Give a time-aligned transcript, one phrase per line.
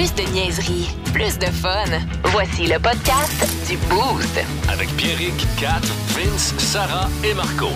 [0.00, 1.84] Plus de niaiserie, plus de fun.
[2.32, 4.40] Voici le podcast du Boost.
[4.70, 5.82] Avec Pierrick, Kat,
[6.16, 7.68] Vince, Sarah et Marco.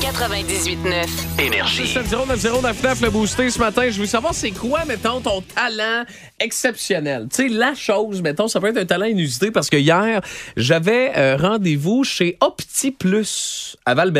[0.00, 1.38] 98.9.
[1.38, 1.86] Énergie.
[1.86, 3.90] 70909 le boosté ce matin.
[3.90, 6.04] Je veux savoir c'est quoi, mettons, ton talent
[6.40, 7.28] exceptionnel.
[7.30, 10.22] Tu sais, la chose, mettons, ça peut être un talent inusité parce que hier,
[10.56, 14.14] j'avais euh, rendez-vous chez Opti Plus à val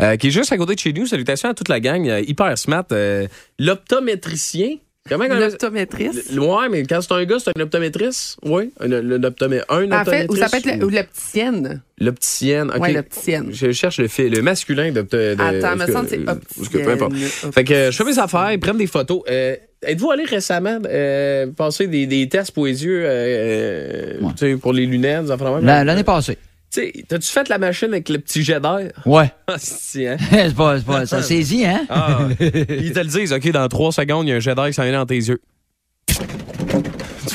[0.00, 1.04] euh, qui est juste à côté de chez nous.
[1.04, 2.86] Salutations à toute la gang, euh, hyper smart.
[2.92, 4.76] euh, L'optométricien.
[5.08, 6.32] Comment on- L'optométriste.
[6.32, 8.36] Le- Ouais, mais quand c'est un gars, c'est un optométriste.
[8.44, 11.82] Oui, un, le- l'optomé- un En fait, ou ça peut être optométriste l'opticienne.
[12.00, 12.70] L'opticienne.
[12.74, 12.80] OK.
[12.82, 13.48] Ouais, l'opticienne.
[13.52, 15.16] Je cherche le, fait, le masculin d'opto.
[15.16, 16.84] de- Attends, me semble que c'est euh, opticienne.
[16.84, 17.12] peu importe.
[17.52, 19.22] Fait que euh, je fais mes affaires, ils prennent des photos.
[19.30, 24.56] Euh, Êtes-vous allé récemment euh, passer des, des tests pour les yeux, euh, Ouais.
[24.56, 25.64] pour les lunettes, des affaires de même?
[25.66, 26.36] La- L'année passée.
[26.70, 28.90] Tu sais, T'as-tu fait la machine avec le petit jet d'air?
[29.06, 29.30] Ouais.
[29.46, 30.16] Ah, si, hein?
[30.30, 31.86] c'est pas, c'est pas, ça saisit, hein?
[31.88, 34.66] Ah, ils te le disent, OK, dans trois secondes, il y a un jet d'air
[34.66, 35.40] qui s'en vient dans tes yeux.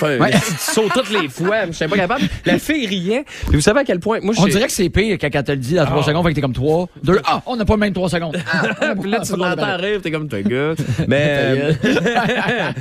[0.03, 0.31] Ouais.
[0.31, 2.23] tu sautes toutes les fois, je suis pas capable.
[2.45, 3.25] La fille riait.
[3.47, 4.19] Puis vous savez à quel point.
[4.21, 6.05] Moi, On dirait que c'est pire quand elle te le dit dans 3 Ah.
[6.05, 8.37] secondes, fait que t'es comme 3, 2, ah, on n'a pas même 3 secondes.
[8.51, 10.77] Ah, Puis là, tu l'entends rire, t'es comme, t'es good.
[11.07, 11.73] Mais.
[11.83, 12.71] euh,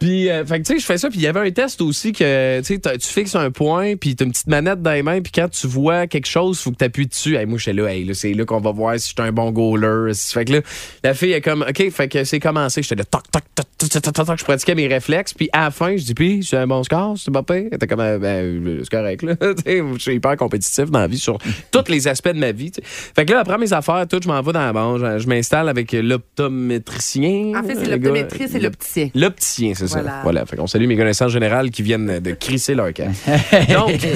[0.00, 1.08] puis, euh, fait que, tu sais, je fais ça.
[1.08, 3.96] Puis, il y avait un test aussi que, tu sais, t'as- tu fixes un point,
[3.96, 6.70] puis t'as une petite manette dans les mains, puis quand tu vois quelque chose, faut
[6.70, 7.36] que t'appuies dessus.
[7.36, 9.32] Hey, moi, j'étais là, hey, là, c'est là qu'on va voir si je suis un
[9.32, 10.12] bon goaler.
[10.14, 10.60] Fait que là,
[11.04, 12.82] la fille est comme, OK, fait que c'est commencé.
[12.82, 15.32] J'étais là, toc, toc, toc, toc, toc, toc, toc, je pratiquais mes réflexes.
[15.34, 17.70] Puis, à la fin, je dis, puis, c'est un bon score, c'est pas pire.
[17.78, 19.36] T'es comme, ben, c'est correct, là.
[19.56, 21.38] Tu sais, je suis hyper compétitif dans la vie sur
[21.70, 22.72] tous les aspects de ma vie.
[22.82, 25.00] Fait que là, après mes affaires, tout, je m'en vais dans la banque.
[25.18, 27.52] Je, m'installe avec l'optométricien.
[27.56, 29.10] En fait, c'est l'optométriste et l'opticien.
[29.14, 30.02] L'opticien, c'est ça.
[30.22, 30.46] Voilà.
[30.46, 33.12] Fait qu'on salue mes connaissances générales qui viennent de crisser leur camp.
[33.68, 34.06] Donc,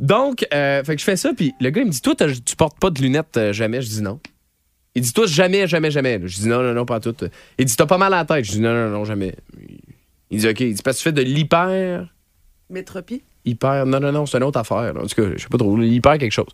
[0.00, 2.56] donc euh, fait que je fais ça, puis le gars, il me dit Toi, tu
[2.56, 3.80] portes pas de lunettes euh, jamais?
[3.80, 4.20] Je dis non.
[4.94, 6.20] Il dit Toi, jamais, jamais, jamais.
[6.24, 7.14] Je dis Non, non, non, pas tout.
[7.58, 9.34] Il dit T'as pas mal à la tête Je dis Non, non, non, jamais.
[10.30, 10.60] Il dit OK.
[10.60, 12.06] Il dit Parce que tu fais de l'hyper.
[12.70, 13.22] Métropie.
[13.44, 13.84] Hyper.
[13.86, 14.94] Non, non, non, c'est une autre affaire.
[14.94, 15.02] là.
[15.02, 15.78] En tout cas, je sais pas trop.
[15.80, 16.46] Hyper quelque chose.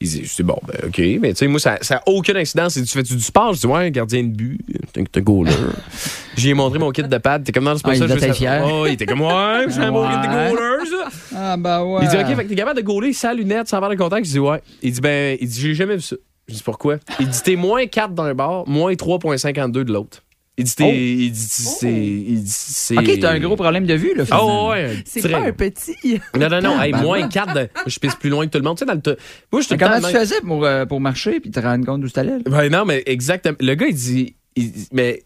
[0.00, 0.98] Il dit, je dis, bon, ben, OK.
[1.20, 2.74] Mais tu sais, moi, ça n'a aucune incidence.
[2.74, 3.54] Tu fais-tu du sport?
[3.54, 4.60] Je dis, ouais, gardien de but.
[4.92, 5.52] T'es t'es goaler.
[6.36, 7.44] J'y ai montré mon kit de pad.
[7.44, 8.04] T'es comme, non, c'est pas Ah, ça.
[8.06, 8.62] il je fier.
[8.66, 11.08] Oh, il était comme, ouais, c'est un beau kit de goaler, ça.
[11.36, 12.00] Ah, ben ouais.
[12.02, 14.26] Il dit, OK, fait que t'es capable de goaler sans lunettes, sans avoir de contact?
[14.26, 14.60] Je dis, ouais.
[14.82, 16.16] Il dit, ben, il dit, j'ai jamais vu ça.
[16.48, 16.96] Je dis, pourquoi?
[17.20, 20.22] Il dit, t'es moins 4 d'un bord, moins 3,52 de l'autre.
[20.56, 20.84] Il dit, t'es.
[20.84, 20.92] Oh.
[20.92, 21.92] Il dit, c'est.
[21.92, 22.96] Il dit, c'est.
[22.96, 24.22] Ok, t'as un gros problème de vue, là.
[24.22, 25.02] Ouais, ouais.
[25.04, 25.96] C'est très pas un petit.
[26.38, 26.80] Non, non, non.
[26.80, 27.28] Hey, Ben moins ouais.
[27.28, 27.68] 4 de...
[27.86, 28.76] Je pisse plus loin que tout le monde.
[28.76, 29.16] Tu sais, dans le.
[29.52, 32.08] Moi, je le comment tu faisais pour, euh, pour marcher puis te rendre compte d'où
[32.08, 32.38] t'allais?
[32.48, 33.56] Ouais, non, mais exactement.
[33.58, 34.36] Le gars, il dit.
[34.56, 35.22] il dit- mais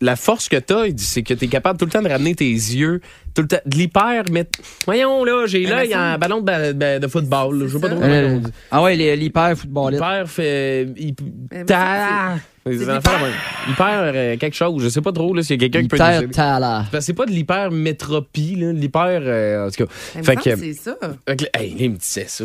[0.00, 2.34] la force que t'as, il dit, c'est que t'es capable tout le temps de ramener
[2.34, 3.00] tes yeux,
[3.34, 4.46] tout le temps, de l'hyper, mais
[4.84, 7.66] voyons là, j'ai Mais là, il y a un ballon de, ba- de football, là,
[7.68, 8.50] je sais pas trop comment Euh, on dit.
[8.70, 8.96] ah ouais,
[9.96, 10.86] l'hyper fait.
[11.50, 13.34] Mais ta- c'est des l'hyper- affaires de même.
[13.70, 15.96] Hyper euh, quelque chose, je sais pas trop là, s'il y a quelqu'un qui peut
[15.96, 19.20] que C'est pas de l'hyper métropie, là, de l'hyper.
[19.22, 19.92] euh, en tout cas.
[20.16, 20.96] Il Fait que- que c'est ça.
[21.28, 22.44] Fait que là, hey, là, il me disait ça.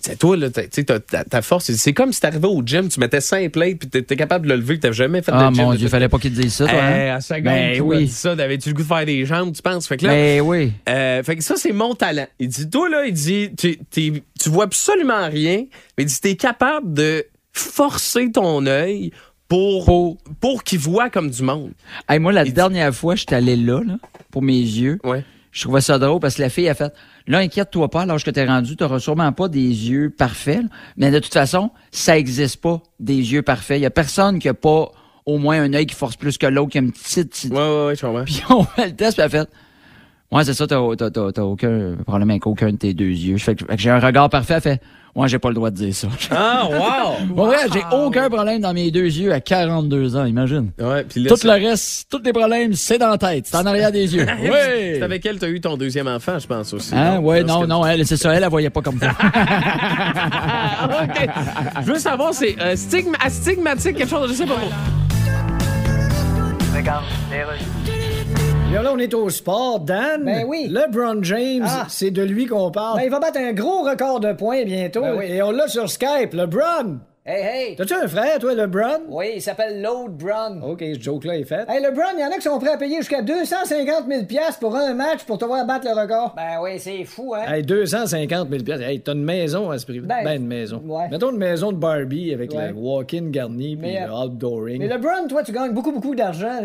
[0.00, 2.98] C'est toi, là, tu sais, ta, ta force, c'est comme si t'arrivais au gym, tu
[3.00, 5.54] mettais 5 plates, puis t'étais capable de le lever, que t'avais jamais fait Ah de
[5.54, 5.64] gym.
[5.64, 6.74] mon de Dieu, fallait pas qu'il te dise ça, toi.
[6.74, 7.16] Hey, hein?
[7.16, 8.04] à seconde, Ben tu oui.
[8.06, 9.86] dit ça, t'avais-tu le goût de faire des jambes, tu penses?
[9.86, 10.72] Fait que là, Ben oui.
[10.88, 12.26] euh, fait que ça, c'est mon talent.
[12.38, 15.64] Il dit, toi, là, il dit, tu, vois absolument rien,
[15.96, 19.10] mais il dit, t'es capable de forcer ton œil
[19.48, 21.72] pour, Pour- pour, qu'il voit comme du monde.
[22.08, 23.94] Hey, moi, la Il dit- dernière fois, j'étais allé là, là,
[24.30, 24.98] pour mes yeux.
[25.04, 25.24] Ouais.
[25.50, 26.92] Je trouvais ça drôle parce que la fille a fait
[27.26, 30.62] Là, inquiète-toi pas, l'âge que t'es rendu, t'auras sûrement pas des yeux parfaits.
[30.62, 30.68] là.
[30.96, 33.78] Mais de toute façon, ça existe pas, des yeux parfaits.
[33.78, 34.90] Il y a personne qui a pas
[35.26, 37.30] au moins un œil qui force plus que l'autre, qui a une petite.
[37.30, 38.24] petite- Ouais, ouais, ouais, je comprends.
[38.24, 39.48] Puis on fait le test, puis elle a fait
[40.30, 43.38] Ouais, c'est ça, t'as, t'as, t'as, t'as aucun problème avec aucun de tes deux yeux.
[43.38, 44.60] Fait que, fait que j'ai un regard parfait.
[44.60, 44.80] Fait
[45.14, 46.06] Ouais, j'ai pas le droit de dire ça.
[46.30, 47.26] Ah, wow!
[47.34, 50.70] Pour vrai, j'ai aucun problème dans mes deux yeux à 42 ans, imagine.
[50.78, 53.56] ouais, puis là, Tout c'est- le reste, tous les problèmes, c'est dans la tête, c'est
[53.56, 54.26] en arrière des yeux.
[54.42, 54.50] C'est
[54.96, 55.02] Oui!
[55.02, 56.94] avec elle, t'as eu ton deuxième enfant, je pense aussi.
[56.94, 59.10] Hein, Donc, ouais, non, non, elle, c'est ça, elle, elle voyait pas comme ça.
[61.02, 61.28] Ok.
[61.84, 64.54] Je veux savoir, c'est euh, stigma- astigmatique, quelque chose, je sais pas.
[68.72, 69.80] Là, là, on est au sport.
[69.80, 70.68] Dan, Ben oui.
[70.68, 71.86] LeBron James, Ah.
[71.88, 72.98] c'est de lui qu'on parle.
[72.98, 75.00] Ben, il va battre un gros record de points bientôt.
[75.00, 76.98] Ben oui, Et on l'a sur Skype, LeBron.
[77.30, 77.76] Hey, hey!
[77.76, 79.00] T'as-tu un frère, toi, LeBron?
[79.10, 80.62] Oui, il s'appelle Lode Brown.
[80.64, 81.68] OK, ce joke-là est fait.
[81.68, 84.22] Hey, LeBron, il y en a qui sont prêts à payer jusqu'à 250 000
[84.58, 86.32] pour un match pour te voir battre le record.
[86.34, 87.42] Ben oui, c'est fou, hein?
[87.46, 88.86] Hey, 250 000 piastres.
[88.86, 90.00] Hey, t'as une maison à ce prix.
[90.00, 90.80] Ben, Ben, une maison.
[90.86, 91.08] ouais.
[91.10, 92.68] Mettons une maison de Barbie avec Ouais.
[92.68, 94.78] le walk-in garni puis le euh, outdooring.
[94.78, 96.60] Mais LeBron, toi, tu gagnes beaucoup, beaucoup d'argent.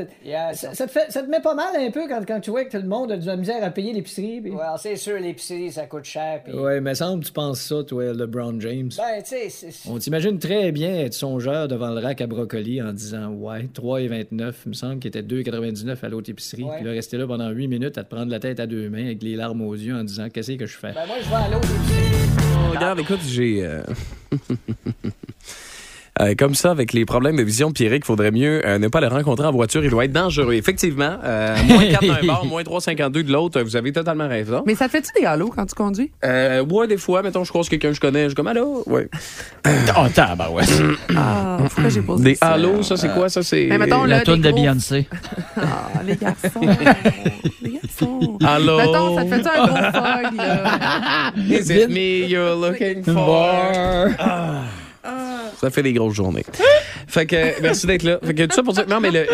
[0.53, 2.63] ça, ça te fait, ça te met pas mal un peu quand, quand tu vois
[2.63, 4.39] que tout le monde a de la misère à payer l'épicerie.
[4.39, 6.39] pis- Ouais, c'est sûr, l'épicerie, ça coûte cher.
[6.45, 6.53] Puis...
[6.57, 8.91] Ouais, mais semble que tu penses ça, toi, LeBron James.
[8.97, 12.27] Ben, tu sais, c'est- On t'imagine très très bien être songeur devant le rack à
[12.27, 16.63] brocoli en disant Ouais, 3,29, il me semble qu'il était 2,99 à l'autre épicerie.
[16.63, 16.77] Ouais.
[16.77, 19.05] Puis là, rester là pendant 8 minutes à te prendre la tête à deux mains
[19.05, 20.93] avec les larmes aux yeux en disant Qu'est-ce que je fais?
[20.93, 22.29] Ben moi, je vais à l'autre épicerie.
[22.55, 23.65] Oh, regarde, écoute, j'ai.
[23.65, 23.83] euh,
[26.21, 28.87] euh, comme ça, avec les problèmes de vision de Pierrick, il faudrait mieux euh, ne
[28.87, 29.83] pas le rencontrer en voiture.
[29.83, 30.53] Il doit être dangereux.
[30.53, 33.59] Effectivement, euh, moins 4 d'un bord, moins 3,52 de l'autre.
[33.61, 34.63] Vous avez totalement raison.
[34.67, 36.11] Mais ça te fait-tu des halos quand tu conduis?
[36.23, 38.23] Euh, ouais, des fois, mettons, je croise quelqu'un que je connais.
[38.23, 38.83] Je suis comme, allô?
[38.85, 39.09] Ouais.
[39.65, 40.69] Oh, tabarouette.
[41.15, 42.47] Ah, pourquoi j'ai posé Des ça?
[42.53, 43.29] halos, ça, c'est quoi?
[43.29, 43.65] Ça, c'est.
[43.69, 45.07] Mais mettons, La là, toune des de gros- Beyoncé.
[45.57, 46.61] Ah, les garçons.
[47.61, 48.37] les garçons.
[48.45, 48.77] Allô?
[48.77, 51.31] Mettons, ça te fait un gros fog, là?
[51.37, 54.09] Is it me you're looking for?
[55.59, 56.45] Ça fait des grosses journées.
[57.07, 58.19] fait que, euh, merci d'être là.
[58.23, 59.25] Fait que tout ça pour dire, non, mais le,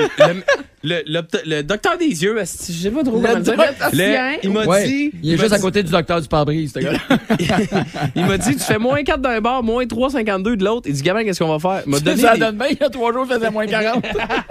[0.83, 1.01] le,
[1.45, 3.56] le, docteur des yeux, je sais pas trop comment le dire.
[3.94, 4.88] Le- il m'a Ouais.
[4.88, 7.00] dit, Il est juste à côté du docteur du pare-brise, ce gars-là.
[8.16, 10.88] il m'a dit, tu fais moins 4 d'un bord, moins 3,52 de l'autre.
[10.88, 11.83] Il dit, gamin, qu'est-ce qu'on va faire?
[11.86, 14.06] Il m'a donné Ça donne bien, il y a trois jours, je faisais moins 40.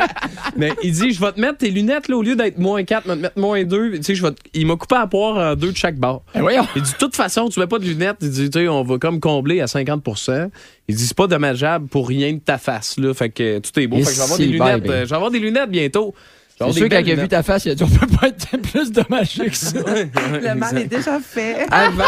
[0.57, 3.05] Mais il dit, je vais te mettre tes lunettes, là, au lieu d'être moins 4,
[3.05, 3.93] je vais te mettre moins 2.
[3.93, 6.23] Tu sais, je vais te- Il m'a coupé à poire en deux de chaque bord.
[6.35, 6.67] Eh, voyons.
[6.77, 8.17] Il dit, de toute façon, tu mets pas de lunettes.
[8.21, 10.51] Il dit, tu sais, on va comme combler à 50%
[10.89, 11.27] Il dit, c'est pas
[11.59, 13.13] dommageable pour rien de ta face, là.
[13.15, 13.97] Fait que tout est beau.
[13.99, 14.89] Et fait que je vais avoir des lunettes.
[14.89, 16.15] euh, je vais avoir des lunettes bientôt.
[16.61, 18.57] C'est sûr, quand il a vu ta face, il a dit on peut pas être
[18.57, 19.79] plus dommagé que ça.
[20.33, 21.67] Le mal est déjà fait.
[21.71, 22.03] Avant,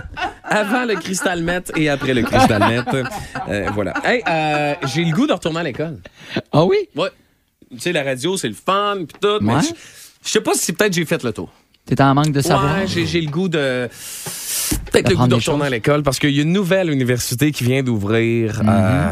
[0.44, 3.06] avant le cristal meth et après le cristal meth.
[3.48, 3.94] Euh, voilà.
[4.04, 6.00] Hey, euh, j'ai le goût de retourner à l'école.
[6.52, 6.76] Ah oui?
[6.94, 7.08] Ouais.
[7.70, 9.42] Tu sais, la radio, c'est le fun, puis tout.
[9.42, 9.54] Ouais.
[10.22, 11.50] je sais pas si peut-être j'ai fait le tour.
[11.86, 12.78] T'es en manque de savoir?
[12.78, 13.88] Ouais, j'ai le goût de.
[14.90, 17.64] Peut-être le goût de retourner à l'école parce qu'il y a une nouvelle université qui
[17.64, 18.62] vient d'ouvrir.
[18.62, 18.68] Mhm.
[18.70, 19.10] euh,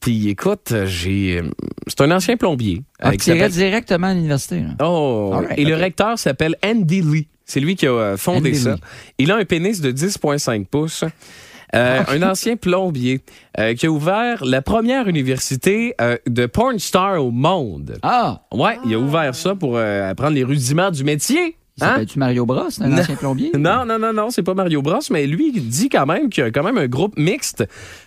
[0.00, 1.42] Puis écoute, j'ai.
[1.86, 2.82] C'est un ancien plombier.
[3.00, 4.62] Ah, qui directement à l'université.
[4.82, 7.28] Oh, et le recteur s'appelle Andy Lee.
[7.44, 8.74] C'est lui qui a euh, fondé Andy ça.
[8.74, 8.80] Lee.
[9.18, 11.04] Il a un pénis de 10,5 pouces.
[11.74, 13.20] Euh, un ancien plombier
[13.58, 17.96] euh, qui a ouvert la première université euh, de porn star au monde.
[18.02, 18.42] Ah!
[18.52, 21.56] Ouais, il a ouvert ça pour apprendre les rudiments du métier.
[21.82, 21.88] Hein?
[21.88, 22.98] s'appelle-tu Mario Bros, un Non.
[22.98, 23.52] ancien plombier?
[23.56, 26.46] Non, non, non, non, c'est pas Mario Bros, mais lui dit quand même qu'il y
[26.46, 27.64] a quand même un groupe mixte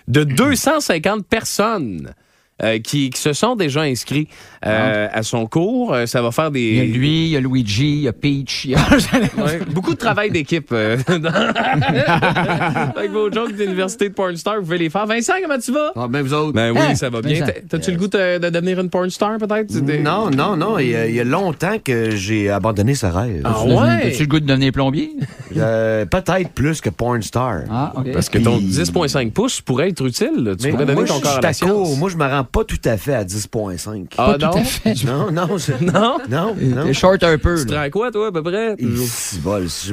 [0.07, 2.13] de 250 personnes
[2.61, 4.27] euh, qui, qui se sont déjà inscrits
[4.65, 5.93] euh, à son cours.
[5.93, 6.61] Euh, ça va faire des...
[6.61, 8.79] Il y a lui, il y a Luigi, il y a Peach, il y a...
[9.43, 10.69] Ouais, beaucoup de travail d'équipe.
[10.71, 11.33] euh, dans-
[12.95, 15.05] Avec vos jokes d'université de porn star, vous pouvez les faire.
[15.05, 15.91] Vincent, comment tu vas?
[15.95, 16.53] Ah, ben vous autres.
[16.53, 17.45] Ben oui, Hein, ça va bien.
[17.69, 19.71] T'as-tu le goût de, de devenir une porn star, peut-être?
[19.83, 20.77] Des- Non, non, non.
[20.79, 23.41] Il y, a, il y a longtemps que j'ai abandonné ce rêve.
[23.45, 24.07] Ah Tu ouais?
[24.11, 25.11] As-tu le goût de devenir plombier?
[25.57, 27.61] Euh, Peut-être plus que porn star.
[27.69, 28.11] Ah, OK.
[28.13, 30.31] Parce que ton Puis- 10,5 pouces pourrait être utile.
[30.37, 30.55] là.
[30.55, 31.85] Tu Mais pourrais donner ton corps à suis la à court.
[31.87, 31.97] science.
[31.99, 34.05] Moi, je me rends pas tout à fait à 10.5.
[34.17, 34.51] Ah Tout non?
[34.55, 35.03] à fait.
[35.05, 36.17] Non, non, je- Non?
[36.29, 36.85] non, non.
[36.85, 38.75] T'es short un peu, Tu te rends quoi, toi, à peu près?
[38.77, 39.39] Et si,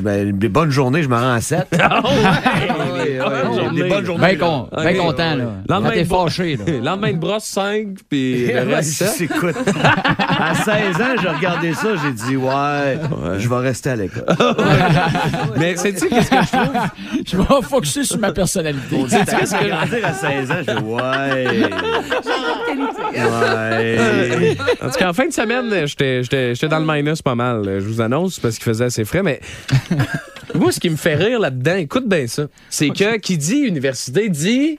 [0.01, 1.67] ben, des bonnes journées, je me rends à 7.
[1.81, 2.03] Ah
[3.75, 4.37] Des bonnes journées.
[4.37, 4.97] Bien con, ben Ok.
[5.07, 5.45] content, là.
[5.69, 6.65] Lendemain t'es fâché, là.
[6.83, 9.21] Lendemain de brosse 5, puis le Ouais, reste 7.
[9.23, 9.55] écoute,
[10.39, 12.99] à 16 ans, j'ai regardé ça, j'ai dit, ouais,
[13.39, 14.25] je vais rester à l'école.
[15.59, 16.77] Mais sais-tu qu'est-ce que je trouve?
[17.27, 18.97] Je vais focuser sur ma personnalité.
[19.09, 20.55] Sais-tu qu'est-ce que je veux dire à 16 ans?
[20.61, 21.71] Je fais, ouais.
[23.13, 24.57] Ouais.
[24.83, 27.65] En tout cas, en fin de semaine, j'étais j'étais- j'étais dans le minus pas mal.
[27.81, 29.41] Je vous annonce parce qu'il faisait assez frais, mais
[30.55, 34.29] moi, ce qui me fait rire là-dedans, écoute bien ça, c'est que qui dit université
[34.29, 34.79] dit,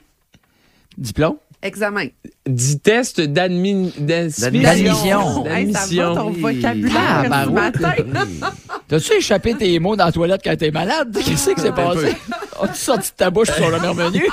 [0.98, 1.36] Diplôme?
[1.64, 2.06] Examen.
[2.44, 4.50] dit test d'admi- D'admission.
[4.50, 5.46] d'admission.
[5.46, 7.92] Hey, ça va ton Ah, vocabulaire matin?
[8.88, 11.16] T'as-tu échappé tes mots dans la toilette quand t'es malade?
[11.24, 12.16] Qu'est-ce qui s'est passé?
[12.60, 14.26] As-tu sorti de ta bouche sur le même menu?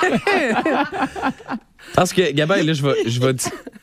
[1.94, 3.34] Parce que, Gabin, là, je vais, je vais,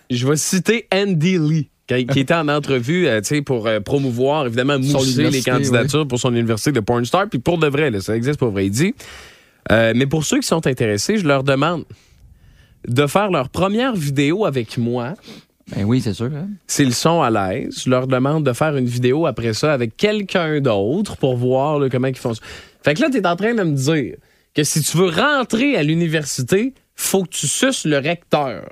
[0.09, 1.69] je vais citer Andy Lee.
[1.87, 6.33] Qui qui était en entrevue euh, pour euh, promouvoir, évidemment, mousser les candidatures pour son
[6.35, 7.29] université de porn star.
[7.29, 8.65] Puis pour de vrai, là, ça existe pour vrai.
[8.65, 8.93] Il dit
[9.71, 11.85] euh, Mais pour ceux qui sont intéressés, je leur demande
[12.89, 15.13] de faire leur première vidéo avec moi.
[15.73, 16.25] Ben oui, c'est sûr.
[16.25, 16.49] hein.
[16.67, 20.59] S'ils sont à l'aise, je leur demande de faire une vidéo après ça avec quelqu'un
[20.59, 22.41] d'autre pour voir là, comment ils font ça.
[22.83, 24.15] Fait que là, tu es en train de me dire
[24.53, 28.65] que si tu veux rentrer à l'université, faut que tu suces le recteur.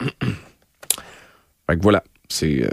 [0.00, 2.02] fait que voilà.
[2.28, 2.60] C'est.
[2.64, 2.68] euh,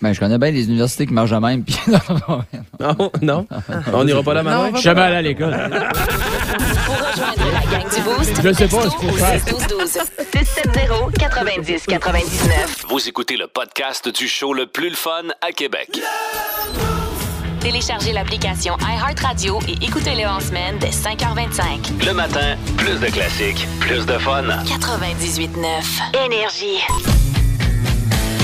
[0.00, 1.62] Ben, je connais bien les universités qui marchent de même.
[1.64, 1.76] Puis...
[2.80, 3.46] Non, non.
[3.92, 4.70] On n'ira pas là maintenant.
[4.70, 5.50] Je suis jamais allé à l'école.
[5.52, 9.40] Pour rejoindre la gang du Boost, Je sais pas, texto c'est pour au faire.
[9.40, 12.84] 612 670 90 99.
[12.88, 16.00] Vous écoutez le podcast du show le plus le fun à Québec.
[17.64, 22.04] Téléchargez l'application iHeartRadio et écoutez-le en semaine dès 5h25.
[22.04, 24.42] Le matin, plus de classiques, plus de fun.
[24.42, 26.26] 98.9.
[26.26, 26.84] Énergie.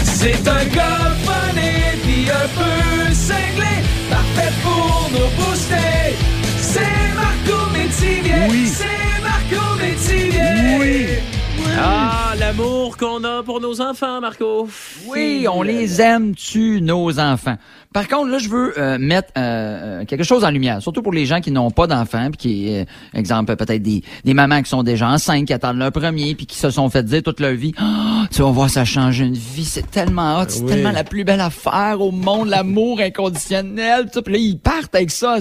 [0.04, 6.16] C'est un gars funny puis un peu cinglé, parfait pour nous booster.
[6.58, 6.80] C'est
[7.14, 8.48] Marco Métivier.
[8.48, 8.68] Oui.
[8.68, 10.78] C'est Marco Métivier.
[10.78, 11.39] Oui.
[11.78, 14.68] Ah, l'amour qu'on a pour nos enfants, Marco.
[15.08, 17.56] Oui, on les aime-tu, nos enfants?
[17.92, 21.12] Par contre, là, je veux euh, mettre euh, euh, quelque chose en lumière, surtout pour
[21.12, 22.84] les gens qui n'ont pas d'enfants, puis qui, euh,
[23.14, 26.56] exemple, peut-être des, des mamans qui sont déjà enceintes, qui attendent leur premier, puis qui
[26.56, 29.64] se sont fait dire toute leur vie, Ah, tu vas voir, ça change une vie,
[29.64, 30.66] c'est tellement hot, c'est Oui.
[30.70, 34.22] tellement la plus belle affaire au monde, l'amour inconditionnel, tout.
[34.22, 35.38] Puis là, ils partent avec ça,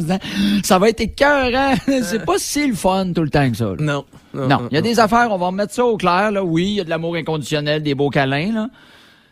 [0.64, 1.76] ça va être écœurant.
[2.04, 3.66] c'est pas si le fun tout le temps que ça.
[3.66, 3.76] là.
[3.80, 4.06] Non.
[4.34, 6.44] Non, il y a des affaires, on va remettre ça au clair, là.
[6.44, 8.68] Oui, il y a de l'amour inconditionnel, des beaux câlins, là.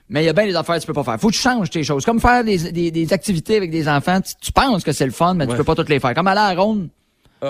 [0.09, 1.19] Mais il y a bien des affaires que tu peux pas faire.
[1.19, 2.05] Faut que tu changes tes choses.
[2.05, 5.11] Comme faire des, des, des activités avec des enfants, tu, tu penses que c'est le
[5.11, 5.57] fun, mais tu Ouais.
[5.57, 6.13] peux pas toutes les faire.
[6.13, 6.87] Comme aller à la ronde.
[7.41, 7.47] Oh.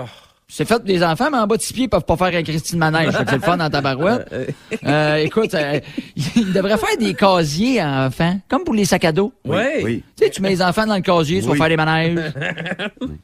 [0.50, 2.34] C'est fait pour des enfants, mais en bas de six pieds, ils peuvent pas faire
[2.34, 3.12] un Christine Manège.
[3.12, 4.34] Fait que c'est le fun dans ta barouette.
[4.86, 5.80] Euh, écoute, euh,
[6.36, 9.34] ils devraient faire des casiers à enfants, comme pour les sacs à dos.
[9.44, 10.04] Oui.
[10.16, 12.20] Tu sais, tu mets les enfants dans le casier, tu vas faire des manèges.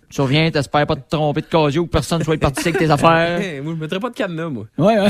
[0.09, 2.89] tu reviens, t'espères pas te tromper de casier ou que personne soit parti avec tes
[2.89, 3.39] affaires.
[3.39, 4.65] Hey, moi, je mettrais pas de cadenas, moi.
[4.77, 5.09] Ouais, ouais.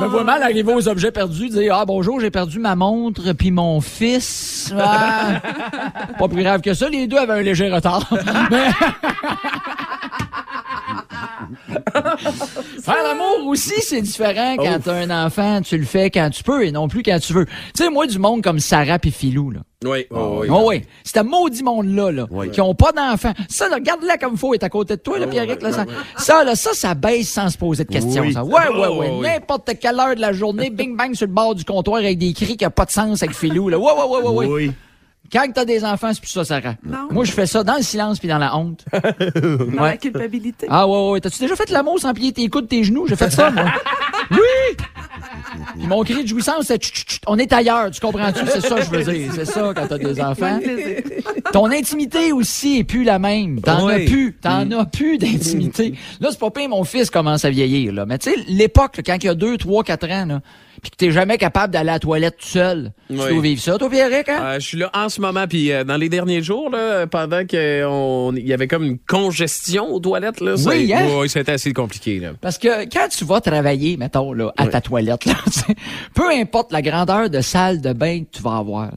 [0.00, 3.50] Me vois mal arriver aux objets perdus, dire Ah bonjour, j'ai perdu ma montre puis
[3.50, 4.72] mon fils.
[4.78, 5.40] Ah.
[6.18, 8.08] Pas plus grave que ça, les deux avaient un léger retard.
[8.50, 8.68] Mais-
[12.82, 16.66] Faire l'amour aussi, c'est différent quand t'as un enfant, tu le fais quand tu peux
[16.66, 17.46] et non plus quand tu veux.
[17.46, 19.60] Tu sais, moi, du monde comme Sarah puis Philou, là.
[19.84, 20.48] Oui, oh, oui.
[20.50, 22.50] Oh oui, c'est un maudit monde-là, là, Oui.
[22.50, 23.34] qui ont pas d'enfants.
[23.50, 25.84] Ça, là, regarde-la comme faut, est à côté de toi, là, Pierrick, là, ça,
[26.16, 28.32] ça, là, ça, ça baisse sans se poser de questions, Oui.
[28.32, 28.42] ça.
[28.44, 29.20] Ouais, ouais, Oh, ouais, oui.
[29.28, 32.32] n'importe quelle heure de la journée, bing bang sur le bord du comptoir avec des
[32.32, 33.78] cris qui a pas de sens avec Philou, là.
[33.78, 34.46] Ouais, ouais, ouais, ouais, ouais.
[34.46, 34.72] Oui.
[35.34, 36.76] Quand t'as des enfants, c'est plus ça, Sarah.
[36.86, 37.08] Non.
[37.10, 38.84] Moi, je fais ça dans le silence puis dans la honte.
[38.92, 40.68] Dans la culpabilité.
[40.70, 41.20] Ah ouais, ouais.
[41.20, 43.06] T'as-tu déjà fait l'amour sans plier tes coudes, tes genoux?
[43.08, 43.64] J'ai fait ça, moi.
[44.30, 44.38] Oui!
[45.76, 46.80] Puis mon cri de jouissance, c'est
[47.26, 48.40] on est ailleurs, tu comprends-tu?
[48.46, 49.32] C'est ça que je veux dire.
[49.34, 50.58] C'est ça quand t'as des enfants.
[51.52, 53.60] Ton intimité aussi est plus la même.
[53.60, 54.34] T'en as plus.
[54.40, 55.94] T'en as plus d'intimité.
[56.20, 58.06] Là, c'est pas pire, mon fils commence à vieillir, là.
[58.06, 60.40] Mais tu sais, l'époque, là, quand il y a 2, 3, 4 ans, là,
[60.84, 62.92] pis que t'es jamais capable d'aller à la toilette tout seul.
[63.08, 64.40] Tu dois vivre ça, toi, Pierrick, hein?
[64.42, 67.44] Euh, je suis là en ce moment, puis euh, dans les derniers jours, là, pendant
[67.44, 67.58] qu'il
[68.46, 71.18] y avait comme une congestion aux toilettes, là, Oui, hein?
[71.18, 72.20] ouais, c'était assez compliqué.
[72.20, 72.32] Là.
[72.40, 75.34] Parce que quand tu vas travailler, mettons, là, à ta toilette, là,
[76.14, 78.90] peu importe la grandeur de salle de bain que tu vas avoir,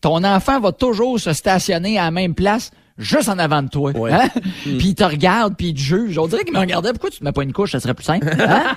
[0.00, 3.90] ton enfant va toujours se stationner à la même place juste en avant de toi.
[3.96, 4.12] Ouais.
[4.12, 4.28] Hein?
[4.62, 6.18] Puis il te regarde, puis il te juge.
[6.18, 6.90] On dirait qu'il me regardait.
[6.92, 7.72] Pourquoi tu te mets pas une couche?
[7.72, 8.28] Ça serait plus simple.
[8.38, 8.76] Hein?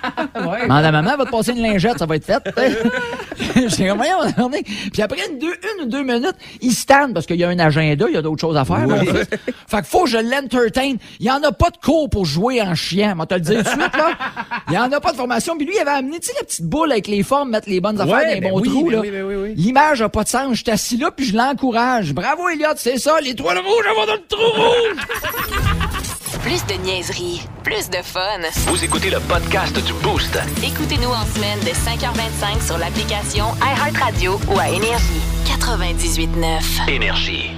[0.63, 2.41] Demande à maman, elle va te passer une lingette, ça va être fait.
[3.67, 7.13] J'ai comme, voyons, on est- Puis après une, deux, une ou deux minutes, il stand
[7.13, 8.87] parce qu'il y a un agenda, il y a d'autres choses à faire.
[8.87, 9.27] mon fils.
[9.67, 10.95] Fait que faut que je l'entertain.
[11.19, 13.15] Il y en a pas de cours pour jouer en chien.
[13.15, 14.11] Moi, te le dire tout de suite, là.
[14.69, 15.57] Il y en a pas de formation.
[15.57, 17.81] Puis lui, il avait amené, tu sais, la petite boule avec les formes, mettre les
[17.81, 18.99] bonnes affaires dans les ben bons oui, trous, ben là.
[19.01, 19.53] oui, ben oui, oui.
[19.55, 20.55] L'image a pas de sens.
[20.55, 22.13] Je suis assis là, puis je l'encourage.
[22.13, 25.07] Bravo, Elliot, c'est ça, l'étoile rouge, elle va dans le trou rouge!
[26.41, 28.41] Plus de niaiserie, plus de fun.
[28.67, 30.37] Vous écoutez le podcast du Boost.
[30.61, 35.21] Écoutez-nous en semaine de 5h25 sur l'application iHeartRadio ou à Énergie.
[35.45, 36.89] 98.9.
[36.89, 37.51] Énergie.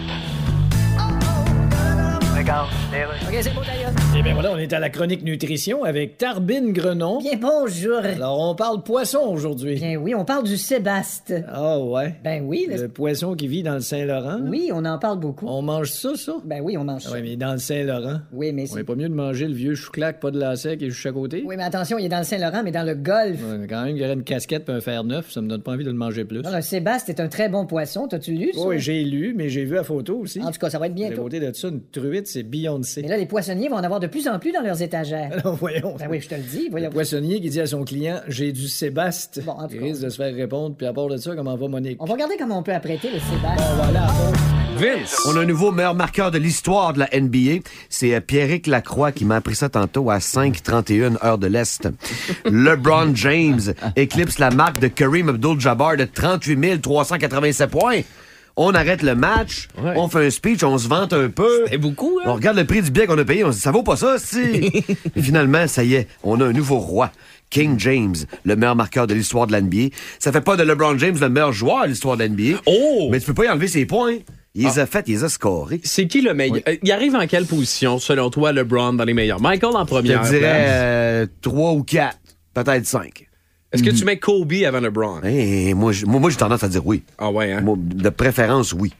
[2.47, 7.17] Eh bien voilà, on est à la chronique nutrition avec Tarbine Grenon.
[7.17, 7.97] Bien bonjour.
[7.97, 9.75] Alors, on parle poisson aujourd'hui.
[9.75, 11.33] Bien oui, on parle du Sébaste.
[11.51, 12.13] Ah ouais?
[12.23, 14.41] Ben oui, le- Le poisson qui vit dans le Saint-Laurent?
[14.47, 15.47] oui, on en parle beaucoup.
[15.47, 16.35] On mange ça, ça?
[16.45, 17.09] Ben oui, on mange ça.
[17.11, 18.19] Ah ouais, mais dans le Saint-Laurent.
[18.31, 18.81] Oui, mais On c'est...
[18.81, 21.11] est pas mieux de manger le vieux chou-clac, pas de la sec et juste à
[21.11, 21.43] côté?
[21.47, 23.41] Oui, mais attention, il est dans le Saint-Laurent, mais dans le Golfe.
[23.43, 25.47] Ouais, mais quand même, il y aurait une casquette et un fer neuf, ça me
[25.47, 26.41] donne pas envie de le manger plus.
[26.43, 28.07] Non, le Sébaste est un très bon poisson.
[28.07, 28.61] T'as-tu lu ça?
[28.67, 30.39] Oui, j'ai lu, mais j'ai vu la photo aussi.
[30.43, 31.23] En tout cas, ça va être À bientôt.
[31.23, 33.01] côté de ça, une truite, c'est Beyoncé.
[33.01, 35.29] Mais là, les poissonniers vont en avoir de plus en plus dans leurs étagères.
[35.39, 35.95] Alors, voyons.
[35.97, 36.65] Ben oui, je te le dis.
[36.65, 36.89] Le Voyons.
[36.89, 39.41] poissonnier qui dit à son client J'ai du Sébaste.
[39.45, 41.55] Bon, en tout il risque de se faire répondre, puis à part de ça, comment
[41.55, 41.95] va Monique?
[42.01, 43.63] On va regarder comment on peut apprêter le Sébaste.
[43.77, 44.07] Voilà.
[44.77, 45.15] Vince!
[45.27, 47.63] On a un nouveau meilleur marqueur de l'histoire de la NBA.
[47.87, 51.87] C'est euh, Pierrick Lacroix qui m'a appris ça tantôt à 5h31 heure de l'Est.
[52.43, 53.61] LeBron James
[53.95, 58.01] éclipse la marque de Kareem Abdul-Jabbar de 38 387 points.
[58.57, 59.93] On arrête le match, Ouais.
[59.97, 61.65] on fait un speech, on se vante un peu.
[61.69, 62.33] C'est beaucoup, On hein?
[62.33, 64.15] regarde le prix du billet qu'on a payé, on se dit ça vaut pas ça,
[64.17, 64.39] si.
[65.15, 67.11] Et finalement, ça y est, on a un nouveau roi.
[67.49, 69.93] King James, le meilleur marqueur de l'histoire de l'NBA.
[70.19, 72.59] Ça fait pas de LeBron James le meilleur joueur de l'histoire de l'NBA.
[72.65, 73.09] Oh!
[73.11, 74.15] Mais tu peux pas y enlever ses points.
[74.55, 75.81] Il les a fait, il les a scorés.
[75.83, 76.61] C'est qui le meilleur?
[76.67, 79.41] Euh, Il arrive en quelle position, selon toi, LeBron dans les meilleurs?
[79.41, 80.21] Michael en Je première.
[80.21, 80.51] te dirais place.
[80.71, 82.17] euh, trois ou quatre,
[82.53, 83.24] peut-être cinq.
[83.75, 85.21] Est-ce que tu mets Kobe avant LeBron?
[85.23, 87.03] Eh, moi, j- moi, moi, j'ai tendance à dire oui.
[87.17, 87.61] Ah ouais, hein?
[87.61, 88.93] Moi, de préférence, oui.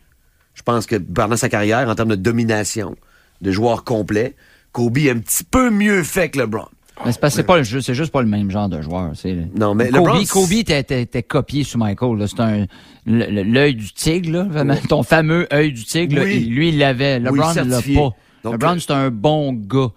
[0.54, 2.96] Je pense que pendant sa carrière, en termes de domination,
[3.42, 4.36] de joueur complet,
[4.72, 6.66] Kobe est un petit peu mieux fait que LeBron.
[7.06, 8.82] Mais c'est parce que c'est pas le jeu, c'est juste pas le même genre de
[8.82, 9.12] joueur.
[9.16, 12.18] C'est Non, mais Kobe, LeBron, Kobe était, était- était copié sous Michael.
[12.18, 12.28] là.
[12.28, 12.68] C'est un
[13.06, 14.44] le- le- l'œil du tigre, là.
[14.44, 16.16] Vraiment, ton fameux œil du tigre.
[16.16, 16.44] là, Oui.
[16.48, 17.20] il- lui, il l'avait.
[17.20, 17.96] LeBron ne l'a certifié.
[17.96, 18.10] pas.
[18.46, 19.90] Donc, LeBron, euh, c'est un bon gars.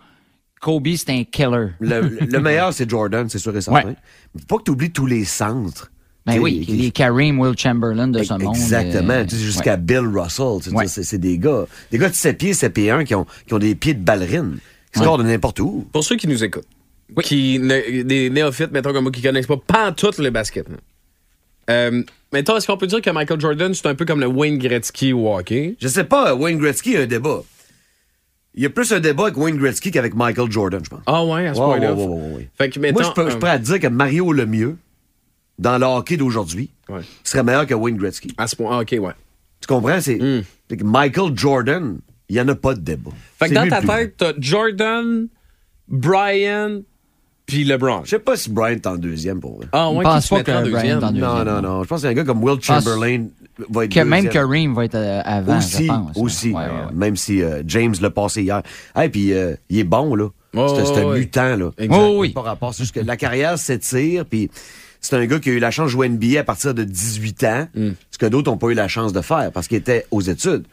[0.61, 1.69] Kobe, c'est un killer.
[1.81, 3.89] Le, le meilleur, c'est Jordan, c'est sûr et certain.
[3.89, 3.97] Ouais.
[4.35, 5.91] Mais pas que tu oublies tous les centres.
[6.27, 8.55] Ben oui, qui- les Kareem, Will Chamberlain de ce monde.
[8.55, 9.13] Exactement.
[9.15, 9.77] euh, Jusqu'à ouais.
[9.79, 10.59] Bill Russell.
[10.63, 10.87] tu sais, Ouais.
[10.87, 11.65] C'est c'est des gars.
[11.91, 14.03] Des gars de 7 pieds, 7 pieds 1 qui ont, qui ont des pieds de
[14.05, 14.59] ballerine.
[14.93, 15.05] Qui Ouais.
[15.07, 15.87] scorent de n'importe où.
[15.93, 16.67] Pour ceux qui nous écoutent,
[17.23, 20.67] qui ne- des néophytes, mettons comme moi, qui connaissent pas pantoute le basket.
[21.71, 24.59] Euh, mettons, est-ce qu'on peut dire que Michael Jordan, c'est un peu comme le Wayne
[24.59, 25.77] Gretzky au hockey?
[25.81, 27.43] Je sais pas, Wayne Gretzky a un débat.
[28.59, 31.01] Il y a plus un débat avec Wayne Gretzky qu'avec Michael Jordan, je pense.
[31.07, 31.95] Ah ouais, à ce point-là.
[32.57, 34.77] Fait que, mettons, Moi, je peux, je euh, peux à dire que Mario Lemieux,
[35.61, 37.03] dans le hockey d'aujourd'hui, Ouais.
[37.23, 38.33] serait meilleur que Wayne Gretzky.
[38.37, 39.13] À ce point, ah, OK, ouais.
[39.61, 40.01] Tu comprends?
[40.01, 40.43] C'est Mm.
[40.83, 43.13] Michael Jordan, il n'y en a pas de débat.
[43.39, 45.29] Fait que dans ta tête, t'as Jordan,
[45.87, 46.81] Brian,
[47.49, 48.03] puis LeBron.
[48.05, 49.67] Je sais pas si Bryant est en deuxième pour vrai.
[49.73, 50.99] Ah Je ouais, pense qui tu pas mettrais en que Bryant deuxième?
[51.01, 51.55] est en Non, deuxième.
[51.63, 51.83] non, non.
[51.83, 53.25] Je pense qu'un gars comme Will pense Chamberlain
[53.71, 54.33] va être Que même deuxième.
[54.33, 56.17] Kareem va être euh, avant, Aussi, je pense.
[56.17, 56.49] aussi.
[56.51, 56.93] Ouais, ouais, ouais.
[56.95, 58.63] Même si euh, James l'a passé hier.
[59.03, 60.29] Et puis euh, il est bon, là.
[60.57, 61.71] Oh, c'est un mutant, là.
[61.79, 61.97] Exact.
[62.01, 62.31] Oh, oui.
[62.31, 62.73] Pas rapport.
[62.75, 64.51] C'est juste que la carrière s'étire, puis
[65.01, 67.45] c'est un gars qui a eu la chance de jouer NBA à partir de 18
[67.45, 67.89] ans, Mm.
[68.11, 70.65] ce que d'autres n'ont pas eu la chance de faire parce qu'il était aux études.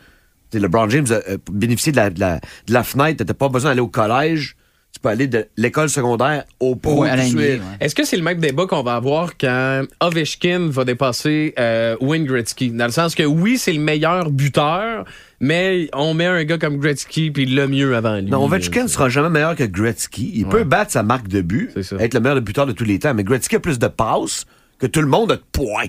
[0.49, 2.35] T'sais, LeBron James a, a bénéficié de la, de la,
[2.67, 3.23] de la fenêtre.
[3.25, 4.55] T'as pas besoin d'aller au collège.
[4.95, 7.01] Tu peux aller de l'école secondaire au pro.
[7.01, 7.59] Ouais, ouais.
[7.81, 12.23] Est-ce que c'est le même débat qu'on va avoir quand Ovechkin va dépasser euh, Wayne
[12.23, 12.69] Gretzky?
[12.69, 15.03] Dans le sens que oui, c'est le meilleur buteur,
[15.41, 18.31] mais on met un gars comme Gretzky puis le mieux avant lui.
[18.31, 20.31] Non, Ovechkin ne sera jamais meilleur que Gretzky.
[20.33, 23.13] Il peut battre sa marque de but, être le meilleur buteur de tous les temps,
[23.13, 24.45] mais Gretzky a plus de passes
[24.79, 25.85] que tout le monde a de points.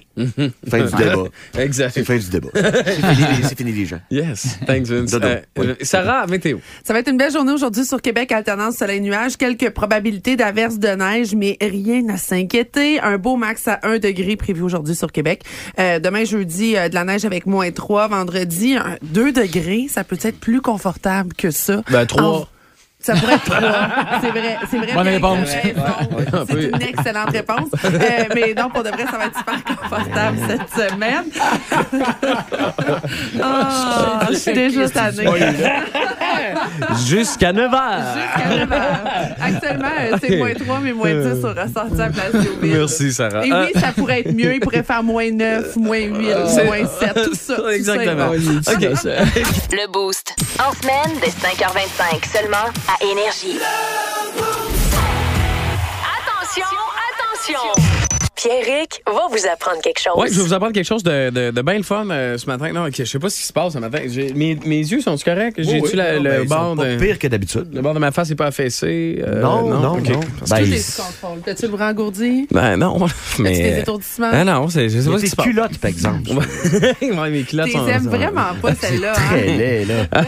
[0.68, 1.24] fin du débat.
[1.58, 1.90] Exact.
[1.94, 2.48] C'est fin du débat.
[2.54, 4.00] C'est fini, les- c'est fini les gens.
[4.10, 4.58] Yes.
[4.66, 5.10] Thanks, Vince.
[5.10, 5.26] Dodo.
[5.26, 5.66] Euh, Oui.
[5.68, 6.58] euh, Sarah, météo.
[6.84, 9.36] Ça va être une belle journée aujourd'hui sur Québec, alternance soleil-nuage.
[9.36, 13.00] Quelques probabilités d'averses de neige, mais rien à s'inquiéter.
[13.00, 15.42] Un beau max à 1 degré prévu aujourd'hui sur Québec.
[15.78, 18.08] Euh, demain, jeudi, euh, de la neige avec moins 3.
[18.08, 19.86] Vendredi, un- 2 degrés.
[19.88, 21.82] Ça peut être plus confortable que ça.
[21.90, 22.22] Ben, trois.
[22.24, 22.46] En-
[23.06, 23.58] Ça pourrait être 3.
[24.20, 24.56] C'est vrai.
[24.68, 24.94] C'est vrai.
[24.94, 25.48] Bonne réponse.
[26.48, 27.68] C'est une excellente réponse.
[27.84, 31.24] Euh, mais non, pour de vrai, ça va être super confortable cette semaine.
[33.42, 35.24] Ah, je suis déjà tannée.
[37.06, 38.02] Jusqu'à 9 h.
[38.14, 38.98] Jusqu'à 9 heures.
[39.40, 42.76] Actuellement, euh, c'est moins 3, mais moins 10 au ressenti à place des Ville.
[42.78, 43.46] Merci, Sarah.
[43.46, 44.54] Et Euh, oui, ça pourrait être mieux.
[44.54, 47.54] Il pourrait faire moins 9, moins 8, moins 7, tout ça.
[47.56, 48.28] tout ça Exactement.
[48.28, 48.34] OK.
[49.72, 50.34] Le Boost.
[50.58, 53.58] En semaine, dès 5h25, seulement à Énergie.
[56.02, 56.64] Attention,
[57.12, 57.85] attention!
[58.36, 60.12] Pierrick va vous apprendre quelque chose.
[60.16, 62.46] Ouais, je vais vous apprendre quelque chose de, de, de bien le fun euh, ce
[62.46, 62.70] matin.
[62.72, 64.00] Non, ok, je sais pas ce qui se passe ce matin.
[64.34, 65.54] Mes, mes yeux sont corrects?
[65.58, 67.68] J'ai-tu la- Non, le, ben, ils sont bord pas de, pire que d'habitude.
[67.72, 69.22] le bord de ma face n'est pas affaissé?
[69.26, 70.08] Euh, non, non, ok.
[70.10, 70.20] non.
[70.38, 71.42] Parce Ben, Tout il-.
[71.44, 72.46] T'as-tu le bras engourdi?
[72.50, 73.58] Ben non, As-tu mais...
[73.72, 74.30] des étourdissements?
[74.32, 75.46] Ah non, c'est, je sais pas ce qui des se passe.
[75.46, 76.30] culottes, par exemple.
[77.02, 77.86] ouais, mes culottes T'es sont...
[77.88, 79.12] aimes vraiment pas celle-là.
[79.12, 79.56] Très Hein?
[79.56, 80.04] laid, là.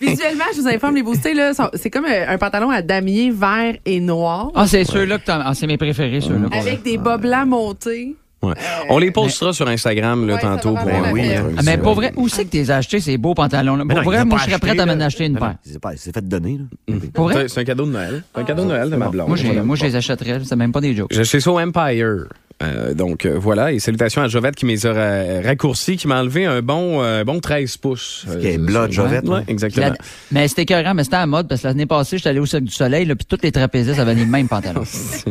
[0.00, 3.30] Visuellement, je vous informe, les boostés, là, sont- c'est comme euh, un pantalon à damier
[3.30, 4.50] vert et noir.
[4.54, 5.42] Ah, c'est ceux-là que t'as.
[5.44, 6.48] Ah, c'est mes préférés, ceux-là.
[6.58, 8.16] Avec des bas blancs montés.
[8.42, 8.52] Ouais.
[8.90, 11.54] On les postera sur Instagram là, Ouais, ça tantôt pour vraiment euh, oui, la peine.
[11.56, 13.84] Ah, mais pour vrai, où c'est que t'es acheté ces beaux pantalons-là?
[13.86, 15.54] Mais Pour vrai, moi, je serais prête à m'en acheter une paire.
[15.62, 16.94] C'est pas- c'est fait donner, là.
[17.14, 17.48] Pour vrai?
[17.48, 18.22] C'est un cadeau de Noël.
[18.34, 19.28] C'est un cadeau de Noël de ma blonde.
[19.28, 19.62] Moi, j'ai- Voilà.
[19.62, 20.40] moi, je les achèterais.
[20.44, 21.08] C'est même pas des jokes.
[21.10, 22.26] J'ai acheté ça au Empire.
[22.62, 26.46] Euh, donc euh, voilà, et salutations à Jovette qui m'a ra- raccourci, qui m'a enlevé
[26.46, 28.24] un bon, euh, bon 13 pouces.
[28.40, 29.44] qui est blanc, Jovette, Ouais, hein?
[29.48, 29.88] exactement.
[29.88, 29.96] La-
[30.30, 32.62] Mais c'était écœurant, mais c'était à mode parce que l'année passée, j'étais allé au Cirque
[32.64, 34.82] du Soleil, là, puis toutes les trapézistes avaient les mêmes pantalons.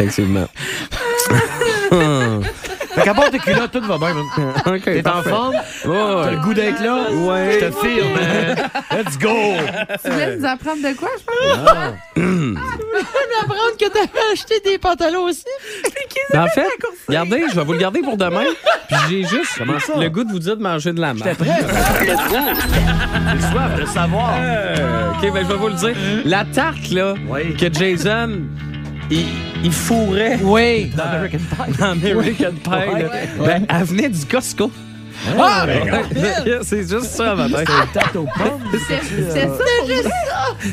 [0.00, 0.46] Effectivement.
[2.96, 4.80] Fait qu'à part tes culottes, tout va bien, man.
[4.84, 5.54] T'es en forme?
[5.54, 6.22] Ouais.
[6.24, 7.10] T'as le goût d'être là?
[7.12, 7.58] Ouais.
[7.60, 8.56] Je te filme, man.
[8.90, 9.28] Let's go!
[10.02, 11.68] Tu voulais nous apprendre de quoi, je pense?
[13.42, 15.44] apprendre que t'avais acheté des pantalons aussi?
[16.32, 16.66] Mais en fait,
[17.06, 18.44] regardez, je vais vous le garder pour demain.
[18.88, 21.28] Puis j'ai juste le goût de vous dire de manger de la marde.
[21.38, 21.52] Le Boost.
[22.00, 24.34] J'ai soif de savoir.
[24.38, 25.94] Euh, OK, ben je vais vous le dire.
[26.24, 27.54] La tarte, là, Oui.
[27.56, 28.40] que Jason,
[29.10, 29.24] il,
[29.64, 30.90] il fourrait Oui.
[30.96, 34.70] dans American Pie, dans American Pie là, ben, elle venait du Costco.
[35.38, 37.64] Ah, Ouais, C'est juste ça, matin.
[37.92, 38.60] Tarte aux pommes.
[38.88, 39.00] C'est
[39.32, 39.46] c'est
[40.02, 40.10] ça.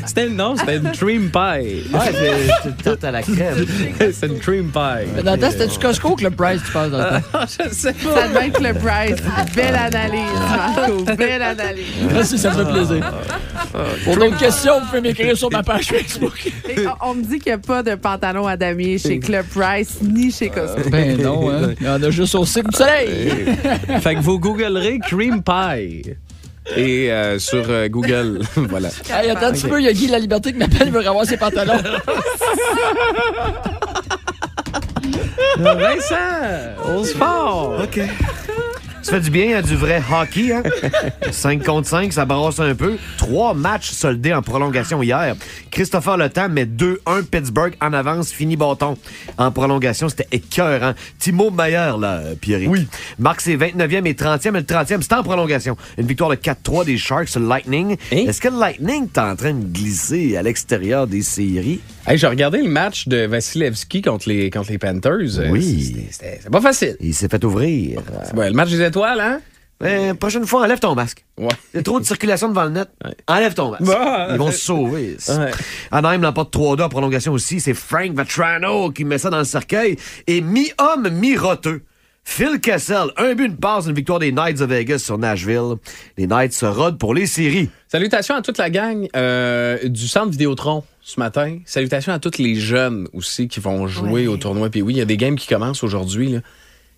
[0.06, 1.84] C'était non, c'était une cream pie.
[1.92, 3.66] Ouais, c'est c'est une tarte à la crème.
[4.12, 5.22] C'est une cream pie.
[5.22, 7.20] Dans le temps, c'était du Costco ou Club Price, tu penses, dans le temps?
[7.64, 8.14] Je sais pas.
[8.14, 9.22] Ça devait être le price.
[9.54, 11.04] Belle analyse, Marco.
[11.16, 11.84] Belle analyse.
[12.12, 13.12] Merci, ça me fait plaisir.
[14.04, 16.50] Pour d'autres questions, vous pouvez m'écrire sur ma page Facebook.
[17.02, 19.98] On, on me dit qu'il n'y a pas de pantalon à damier chez Club Price
[20.02, 20.88] ni chez Costco.
[20.90, 21.74] Ben non, hein.
[21.80, 23.56] Il y en a juste au Cirque du Soleil.
[24.00, 26.14] Fait que vous googlerez cream pie.
[26.76, 28.88] Et euh, sur euh, Google, voilà.
[29.10, 31.06] Hey, attends un petit peu, il y a Guy La Liberté qui m'appelle, il veut
[31.06, 31.74] avoir ses pantalons.
[35.58, 36.16] Vincent,
[36.96, 37.80] au sport.
[37.82, 38.00] OK.
[39.04, 40.62] Ça fait du bien à du vrai hockey, hein?
[41.30, 42.96] 5 contre 5, ça brasse un peu.
[43.18, 45.36] Trois matchs soldés en prolongation hier.
[45.70, 48.96] Christopher Le Temps met 2-1 Pittsburgh en avance, fini bâton.
[49.36, 50.94] En prolongation, c'était écœurant.
[51.18, 52.66] Timo Meyer, là, Pierre.
[52.66, 52.88] Oui.
[53.18, 54.48] Marque ses 29e et 30e.
[54.48, 55.76] Et le 30e, c'était en prolongation.
[55.98, 57.98] Une victoire de 4-3 des Sharks sur le Lightning.
[58.10, 61.80] Est-ce que le Lightning est en train de glisser à l'extérieur des séries?
[62.06, 65.50] Hey, j'ai regardé le match de Vasilevski contre les, contre les Panthers.
[65.50, 66.06] Oui.
[66.10, 66.96] C'est pas facile.
[67.00, 68.02] Il s'est fait ouvrir.
[68.34, 69.40] Bon, le match des étoiles, hein?
[69.82, 71.24] Euh, prochaine fois, enlève ton masque.
[71.38, 71.48] Ouais.
[71.72, 72.88] Il y a trop de circulation devant le net.
[73.26, 73.84] Enlève ton masque.
[73.84, 75.16] Bah, Ils vont se sauver.
[75.28, 75.50] Ouais.
[75.90, 77.58] Anaheim l'emporte 3-2 en prolongation aussi.
[77.60, 79.96] C'est Frank Vetrano qui met ça dans le cercueil.
[80.26, 81.82] Et mi-homme, mi-roteux.
[82.26, 85.74] Phil Kessel, un but, une passe, une victoire des Knights de Vegas sur Nashville.
[86.16, 87.68] Les Knights se rodent pour les séries.
[87.86, 91.58] Salutations à toute la gang euh, du centre Vidéotron ce matin.
[91.66, 94.26] Salutations à tous les jeunes aussi qui vont jouer Ouais.
[94.26, 94.70] au tournoi.
[94.70, 96.30] Puis oui, il y a des games qui commencent aujourd'hui.
[96.32, 96.40] là.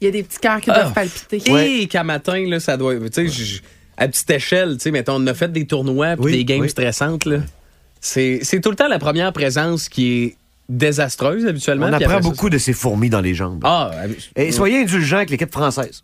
[0.00, 0.74] Il y a des petits cœurs qui Ah.
[0.80, 1.82] doivent palpiter.
[1.82, 2.94] Et qu'à matin, là, ça doit.
[3.10, 3.60] Tu sais,
[3.96, 6.60] à petite échelle, tu sais, mettons, on a fait des tournois puis Oui, des games
[6.60, 6.70] oui.
[6.70, 7.24] stressantes.
[7.24, 7.38] là.
[8.00, 10.36] C'est c'est tout le temps la première présence qui est
[10.68, 11.86] désastreuse habituellement.
[11.86, 13.60] On apprend après ça, beaucoup de ces fourmis dans les jambes.
[13.64, 13.90] Ah,
[14.34, 16.02] Et soyez indulgents avec l'équipe française.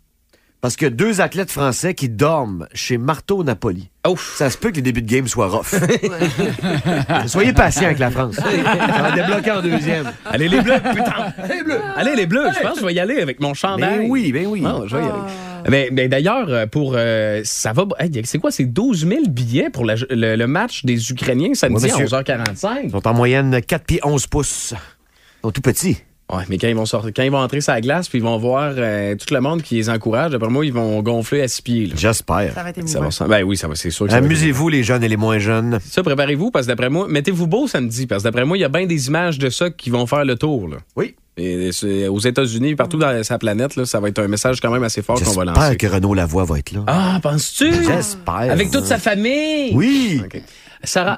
[0.63, 3.89] Parce que deux athlètes français qui dorment chez Marteau Napoli.
[4.07, 4.37] Ouf.
[4.37, 5.75] Ça se peut que les débuts de game soient rough.
[7.27, 8.35] soyez patients avec la France.
[8.35, 10.09] Ça va débloquer en deuxième.
[10.25, 11.33] Allez les bleus, putain!
[11.37, 11.81] Allez les bleus!
[11.97, 13.99] Allez les bleus, je pense que je vais y aller avec mon chandail.
[13.99, 14.61] Ben oui, ben oui.
[14.61, 15.19] Non, je vais y aller.
[15.69, 17.83] Mais, mais d'ailleurs, euh, pour euh, ça va.
[17.99, 18.51] hey, c'est quoi?
[18.51, 22.05] C'est 12 000 billets pour la- le, le match des Ukrainiens samedi à monsieur.
[22.05, 22.67] 11h45.
[22.85, 24.73] Ils sont en moyenne 4 pieds 11 pouces.
[24.73, 25.97] Ils sont tout petits.
[26.33, 28.23] Ouais, mais quand ils vont sortir, quand ils vont entrer sur la glace, puis ils
[28.23, 31.47] vont voir euh, tout le monde qui les encourage, d'après moi, ils vont gonfler à
[31.49, 31.91] six pieds.
[31.95, 32.53] J'espère.
[32.53, 33.11] Ça va être Ça va, émouvant.
[33.11, 34.05] ça- ben oui, ça va, c'est sûr.
[34.05, 35.79] que ça va être- Amusez-vous, les jeunes et les moins jeunes.
[35.85, 38.63] Ça, préparez-vous, parce que d'après moi, mettez-vous beau samedi, parce que d'après moi, il y
[38.63, 40.69] a bien des images de ça qui vont faire le tour.
[40.69, 40.77] Là.
[40.95, 41.15] Oui.
[41.35, 41.71] Et
[42.09, 45.01] aux États-Unis, partout dans sa planète, là, ça va être un message quand même assez
[45.01, 45.77] fort qu'on va J'espère lancer.
[45.77, 46.83] que Renaud Lavoie va être là.
[46.85, 47.73] Ah, penses-tu?
[47.85, 48.51] J'espère.
[48.51, 49.71] Avec toute sa famille?
[49.73, 50.21] Oui.
[50.83, 51.17] Sarah,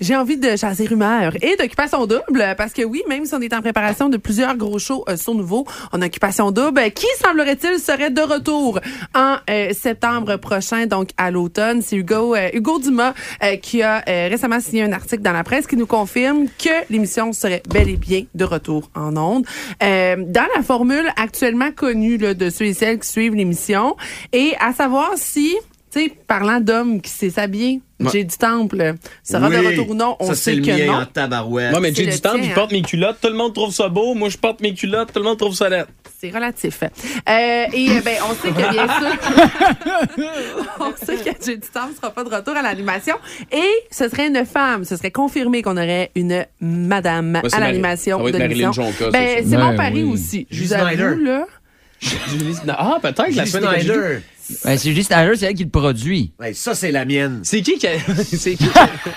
[0.00, 3.52] J'ai envie de chasser rumeurs et d'occupation double parce que oui, même si on est
[3.52, 8.10] en préparation de plusieurs gros shows euh, sur nouveau, a occupation double qui semblerait-il serait
[8.10, 8.80] de retour
[9.14, 11.82] en euh, septembre prochain, donc à l'automne?
[11.82, 15.44] C'est Hugo euh, Hugo Dumas euh, qui a euh, récemment signé un article dans la
[15.44, 19.46] presse qui nous confirme que l'émission serait bel et bien de retour en ondes.
[19.82, 23.96] Euh, dans la formule actuellement connue là, de ceux et celles qui suivent l'émission
[24.32, 25.56] et à savoir si
[25.90, 28.10] tu sais, parlant d'hommes qui sait s'habiller, Ouais.
[28.12, 30.86] j'ai du temple sera de retour ou non, on Ça, sait c'est le que mien
[30.86, 31.02] non.
[31.02, 31.70] en tabarouette.
[31.70, 32.54] moi, mais j'ai du temps, tien, je hein.
[32.54, 35.18] porte mes culottes, tout le monde trouve ça beau, moi je porte mes culottes, tout
[35.20, 35.86] le monde trouve ça laid.
[36.20, 36.82] C'est relatif.
[36.82, 36.88] Euh,
[37.26, 40.28] et euh, ben, on sait que bien sûr,
[40.80, 43.16] on sait que J'ai du temps ne sera pas de retour à l'animation.
[43.52, 44.84] Et ce serait une femme.
[44.84, 48.72] Ce serait confirmé qu'on aurait une madame à l'animation de l'émission.
[49.12, 50.12] Ben, c'est mon Ben pari oui.
[50.12, 50.46] aussi.
[50.50, 51.46] Je Julie vous avoue, là?
[52.68, 54.22] Ah, peut-être la semaine.
[54.64, 56.32] Ben, c'est juste Snyder, c'est elle qui le produit.
[56.42, 57.40] Hey, ça, c'est la mienne.
[57.44, 58.70] C'est qui qui, a- c'est qui, qui-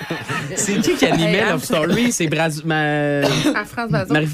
[0.55, 2.11] c'est qui qui animait Hey, Love Story?
[2.11, 2.61] C'est Braz...
[2.63, 3.19] Ma...
[3.19, 4.13] À France Bazot.
[4.13, 4.27] Marie...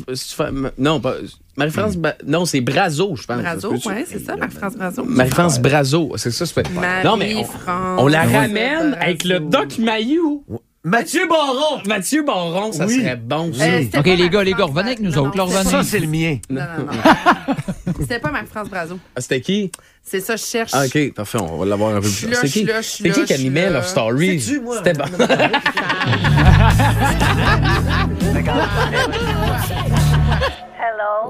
[0.77, 1.15] Non, pas...
[1.57, 1.97] Marie-France...
[1.97, 3.41] Ba- Non, c'est Brazo, je pense.
[3.41, 5.03] Brazo, ouais, c'est ça, Marie-France Brazo.
[5.03, 6.67] Marie-France Brazo, c'est ça, c'est fait.
[7.03, 8.37] Non, mais on, Marie-France on la Brazo.
[8.39, 10.43] ramène avec le Doc Mayou.
[10.85, 11.81] Mathieu Baron.
[11.87, 12.99] Mathieu Baron, ça Oui.
[12.99, 13.53] serait bon.
[13.53, 13.63] ça.
[13.63, 15.27] Euh, c'était OK, pas les gars, les Marie-France gars, revenez avec nous Brazo.
[15.27, 15.71] autres, là, Non, non, revenez.
[15.71, 16.37] Ça, c'est le mien.
[16.49, 17.93] Non, non, non.
[18.01, 18.99] C'était pas Marie-France Brazo.
[19.15, 19.71] Ah, C'était qui?
[20.03, 20.71] C'est ça, je cherche.
[20.73, 22.65] Ah, OK, parfait, on va l'avoir un peu plus là, C'est je suis qui?
[22.65, 23.79] là, je suis C'est qui là, qui je suis animait là.
[23.79, 24.41] Love Story?
[24.41, 24.77] C'est-tu, moi?
[24.77, 25.05] C'était bon.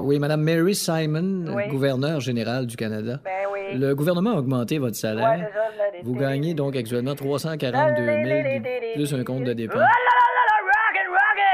[0.04, 1.68] Oui, Madame Mary Simon, Oui.
[1.68, 3.20] gouverneure générale du Canada.
[3.24, 3.78] Ben oui.
[3.78, 5.48] Le gouvernement a augmenté votre salaire.
[6.02, 8.62] Vous gagnez donc actuellement 342 000
[8.94, 9.80] plus un compte de dépenses.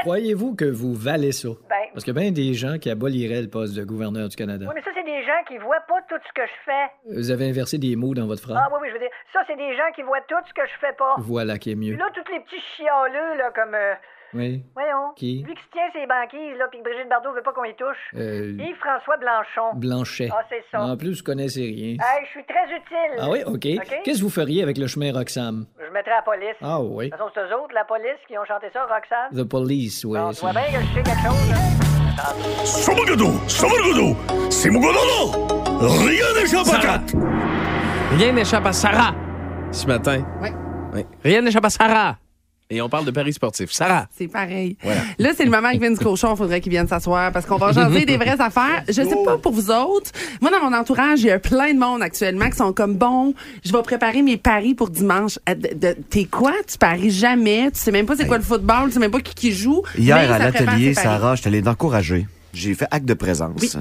[0.01, 1.49] Croyez-vous que vous valez ça?
[1.69, 4.35] Ben, Parce qu'il y a bien des gens qui aboliraient le poste de gouverneur du
[4.35, 4.65] Canada.
[4.67, 7.15] oui, mais ça, c'est des gens qui voient pas tout ce que je fais.
[7.21, 8.57] Vous avez inversé des mots dans votre phrase.
[8.59, 10.65] Ah oui, oui, je veux dire, ça, c'est des gens qui voient tout ce que
[10.67, 11.15] je fais pas.
[11.19, 11.97] Voilà qui est Puis mieux.
[11.97, 13.93] là, tous les petits chialeux, là, comme, euh,
[14.33, 14.63] Oui.
[14.73, 15.43] voyons, Qui?
[15.45, 17.75] lui qui se tient ses banquises, là, puis que Brigitte Bardot veut pas qu'on y
[17.75, 17.97] touche.
[18.15, 19.75] Euh, Yves-François Blanchon.
[19.75, 20.29] Blanchet.
[20.31, 20.81] Ah, c'est ça.
[20.83, 21.93] En plus, vous connaissez rien.
[21.99, 23.17] Hey, je suis très utile.
[23.19, 24.03] Ah oui, OK.
[24.03, 25.65] Qu'est-ce que vous feriez avec le chemin Roxham?
[25.79, 26.55] Je mettrais la police.
[26.61, 27.05] Ah oui.
[27.05, 29.35] De toute façon, c'est eux autres, la police, qui ont chanté ça, Roxane.
[29.35, 30.17] The Police, oui.
[30.19, 31.57] On voit bien que je sais quelque chose, là.
[38.17, 39.13] Rien n'échappe à Sarah
[39.71, 40.23] ce matin.
[40.41, 40.49] Oui.
[40.93, 41.05] Oui.
[41.23, 42.17] Rien n'échappe à Sarah.
[42.71, 43.71] Et on parle de paris sportifs.
[43.71, 44.07] Sarah.
[44.17, 44.77] C'est pareil.
[44.81, 45.01] Voilà.
[45.19, 48.05] Là, c'est le moment que Vince Cochon, faudrait qu'il vienne s'asseoir parce qu'on va jaser
[48.05, 48.83] des vraies affaires.
[48.87, 50.11] Je sais pas pour vous autres.
[50.41, 53.33] Moi, dans mon entourage, il y a plein de monde actuellement qui sont comme bon,
[53.65, 55.37] je vais préparer mes paris pour dimanche.
[55.47, 56.53] De- T'es quoi?
[56.67, 57.69] Tu paries jamais?
[57.71, 58.87] Tu sais même pas c'est quoi le football?
[58.87, 59.81] Tu sais même pas qui, qui joue?
[59.97, 60.93] Hier, à l'atelier.
[60.93, 62.25] Sarah, je te l'ai encouragé.
[62.53, 63.77] J'ai fait acte de présence.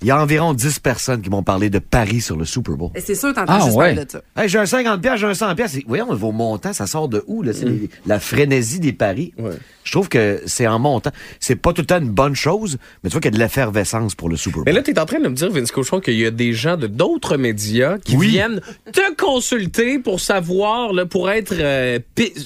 [0.00, 2.90] Il y a environ 10 personnes qui m'ont parlé de paris sur le Super Bowl.
[2.94, 3.86] Et c'est sûr, t'entends Ah, juste ouais.
[3.94, 4.20] parler de ça.
[4.36, 5.76] Hey, j'ai un 50 pièces, j'ai un 100 pièces.
[5.88, 7.42] Voyons, vos montants, ça sort de où?
[7.42, 7.52] là?
[7.52, 9.32] C'est les- la frénésie des paris.
[9.38, 9.50] Ouais.
[9.82, 11.10] Je trouve que c'est en montant.
[11.40, 13.42] C'est pas tout le temps une bonne chose, mais tu vois qu'il y a de
[13.42, 14.64] l'effervescence pour le Super Bowl.
[14.66, 16.52] Mais là, tu es en train de me dire, Vince Cochon, qu'il y a des
[16.52, 18.28] gens de d'autres médias qui Oui.
[18.28, 18.60] viennent
[18.92, 21.98] te consulter pour savoir, là, pour être euh,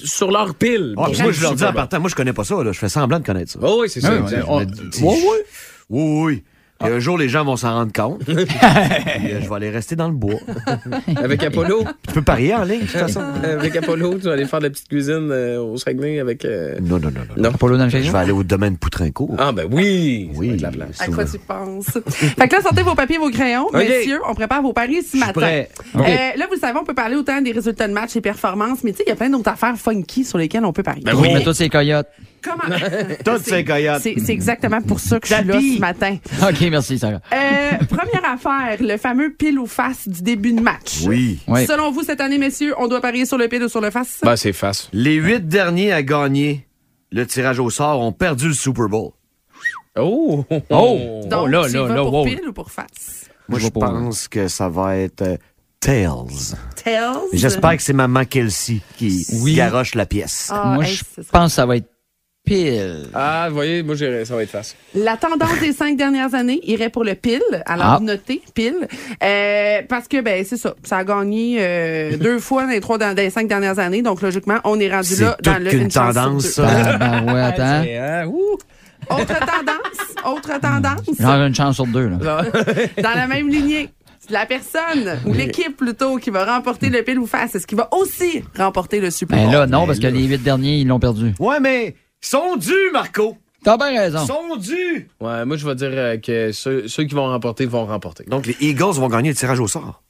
[0.03, 0.95] sur leur pile.
[0.97, 2.63] Ah, moi, je leur dis en partant, moi, je connais pas ça.
[2.63, 2.71] Là.
[2.71, 3.59] Je fais semblant de connaître ça.
[3.61, 4.11] Oh, oui, c'est ça.
[4.15, 4.67] Ouais, ouais.
[5.01, 5.17] Oui,
[5.89, 6.43] oui.
[6.85, 8.23] Et un jour, les gens vont s'en rendre compte.
[8.25, 10.39] Puis, euh, je vais aller rester dans le bois.
[11.23, 11.83] Avec Apollo?
[12.07, 13.21] Tu peux parier en ligne, de toute façon.
[13.43, 16.45] avec Apollo, tu vas aller faire de la petite cuisine euh, au Saguenay avec.
[16.45, 17.43] euh, Non, non, non, non.
[17.43, 17.49] Non?
[17.49, 19.35] Apollo dans le Je vais aller au domaine Poutrincourt.
[19.37, 20.29] Ah, ben oui.
[20.35, 20.57] Oui.
[20.57, 21.01] la place.
[21.01, 21.85] À quoi tu penses?
[22.07, 23.67] fait que là, sortez vos papiers, vos crayons.
[23.67, 23.73] OK.
[23.75, 25.31] Messieurs, on prépare vos paris ce matin.
[25.33, 25.69] prêt.
[25.95, 28.83] Euh, là, vous le savez, on peut parler autant des résultats de match et performances,
[28.83, 31.03] mais tu sais, il y a plein d'autres affaires funky sur lesquelles on peut parier.
[31.03, 31.33] Ben Oui, oui.
[31.33, 32.07] mais tous ces coyotes.
[32.43, 32.75] Comment?
[33.25, 34.01] Toutes ces coyotes.
[34.01, 35.75] C'est c'est exactement pour ça que je suis là Tapis.
[35.75, 36.17] ce matin.
[36.43, 37.21] OK, merci, Sarah.
[37.33, 41.01] Euh, première affaire, le fameux pile ou face du début de match.
[41.05, 41.39] Oui.
[41.47, 41.65] Oui.
[41.65, 44.19] Selon vous, cette année, messieurs, on doit parier sur le pile ou sur le face?
[44.23, 44.89] Ben, c'est face.
[44.93, 46.67] Les huit derniers à gagner
[47.11, 49.11] le tirage au sort ont perdu le Super Bowl.
[49.97, 50.43] Oh!
[50.69, 51.21] Oh!
[51.29, 52.25] Donc, oh là, tu y là, vas là, pour wow.
[52.25, 53.29] pile ou pour face?
[53.47, 55.37] Moi, Je je vais pas- pense que ça va être euh,
[55.79, 56.55] Tails.
[56.83, 57.17] Tails?
[57.33, 59.53] J'espère que c'est maman Kelsey qui Oui.
[59.55, 60.49] garoche la pièce.
[60.51, 61.89] Ah, Moi, hey, je ce serait- pense que ça va être
[62.45, 63.07] pile.
[63.13, 64.75] Ah, vous voyez, moi, j'irais- ça va être face.
[64.95, 67.41] La tendance des cinq dernières années irait pour le pile.
[67.65, 67.99] Alors, Ah.
[68.01, 68.87] notez, pile.
[69.23, 70.75] Euh, parce que, ben, c'est ça.
[70.83, 74.01] Ça a gagné euh, deux fois dans les trois dans, dans les cinq dernières années.
[74.01, 76.49] Donc, logiquement, on est rendu C'est là dans le qu'une une chance sur tendance, deux.
[76.49, 76.97] ça.
[76.97, 77.85] Ben, ben ouais, attends.
[77.99, 78.57] Ah, ouh.
[79.09, 81.19] Autre tendance, autre tendance.
[81.19, 82.17] Genre une chance sur deux, là.
[83.03, 83.89] dans la même lignée.
[84.29, 87.89] La personne ou l'équipe plutôt qui va remporter le pile ou face, est-ce qu'il va
[87.93, 91.33] aussi remporter le Super Ben là, non, parce que les huit derniers, ils l'ont perdu.
[91.39, 91.93] Ouais, mais
[92.25, 93.37] sont dus, Marco.
[93.63, 94.25] T'as bien raison.
[94.25, 95.07] Sont dus.
[95.21, 98.25] Ouais, moi, je vais dire euh, que ceux, ceux qui vont remporter vont remporter.
[98.25, 100.01] Donc, les Eagles vont gagner le tirage au sort.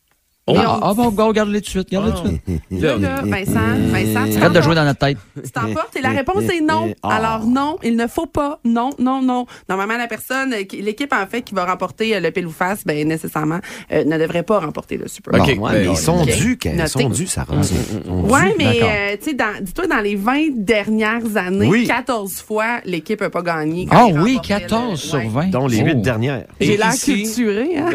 [0.46, 2.82] Et Ah, on- ah bon, go, garde-les tout de suite, garde-les tout de suite.
[2.84, 3.54] Là, là, Vincent,
[3.94, 5.18] Vincent, tu Arrête de jouer dans notre tête.
[5.42, 6.94] Tu t'emportes et la réponse est non.
[7.04, 7.16] Ah.
[7.16, 8.60] Alors non, il ne faut pas.
[8.66, 9.46] Non, non, non.
[9.70, 12.84] Normalement, la personne, qui- l'équipe en fait qui va remporter euh, le pile ou face,
[12.86, 13.60] ben nécessairement
[13.94, 15.42] euh, ne devrait pas remporter le Super Bowl.
[15.50, 15.56] OK.
[15.58, 16.36] Bon, ouais, mais ils sont OK.
[16.38, 16.88] dus, qu'elles Noté.
[16.90, 17.56] sont dus, Sarah.
[17.58, 18.32] Ils sont dus.
[18.32, 21.88] Ouais, mais euh, tu sais, dis-toi, dans les 20 dernières années, Oui.
[21.88, 23.88] 14 fois, l'équipe n'a pas gagné.
[23.92, 25.28] Ah oui, remportaient 14 le- sur ouais.
[25.30, 25.50] 20.
[25.52, 26.02] Dont les huit Oh.
[26.02, 26.44] dernières.
[26.60, 27.90] J'ai Et l'air culturé, hein?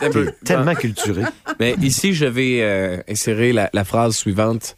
[0.00, 0.30] Ben.
[0.44, 1.22] Tellement culturé.
[1.58, 4.76] Mais ici, je vais euh, insérer la, la phrase suivante.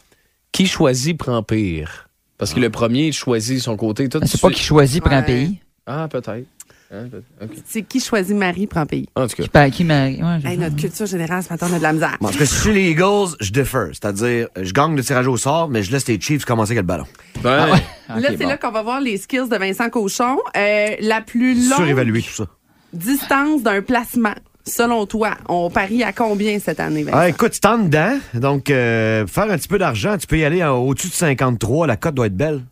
[0.50, 2.08] Qui choisit prend pire?
[2.38, 4.08] Parce que le premier choisit son côté.
[4.08, 5.22] Tout Ben, C'est pas qui choisit Ouais.
[5.22, 5.60] pays.
[5.86, 6.46] Ah, peut-être.
[6.94, 7.22] Hein, peut-.
[7.66, 9.08] C'est qui choisit Marie prend pays.
[9.14, 9.42] En tout cas.
[9.44, 10.22] Qui, pa- qui marie.
[10.22, 12.16] Ouais, Hey, notre culture générale, ce matin, on a de la misère.
[12.20, 13.86] Bon, tout cas, si je suis les Eagles, je defer.
[13.92, 16.86] C'est-à-dire, je gagne le tirage au sort, mais je laisse les Chiefs commencer avec le
[16.86, 17.06] ballon.
[17.36, 17.42] Ouais.
[17.44, 18.20] Ah ouais?
[18.20, 18.48] là, c'est bon.
[18.48, 20.36] là qu'on va voir les skills de Vincent Cochon.
[20.54, 22.46] Euh, la plus longue Surévaluer tout ça.
[22.92, 27.04] distance d'un placement, selon toi, on parie à combien cette année?
[27.12, 28.18] Ah, écoute, c'est en dedans.
[28.34, 31.86] Donc, euh, faire un petit peu d'argent, tu peux y aller au-dessus de 53.
[31.86, 32.62] La cote doit être belle.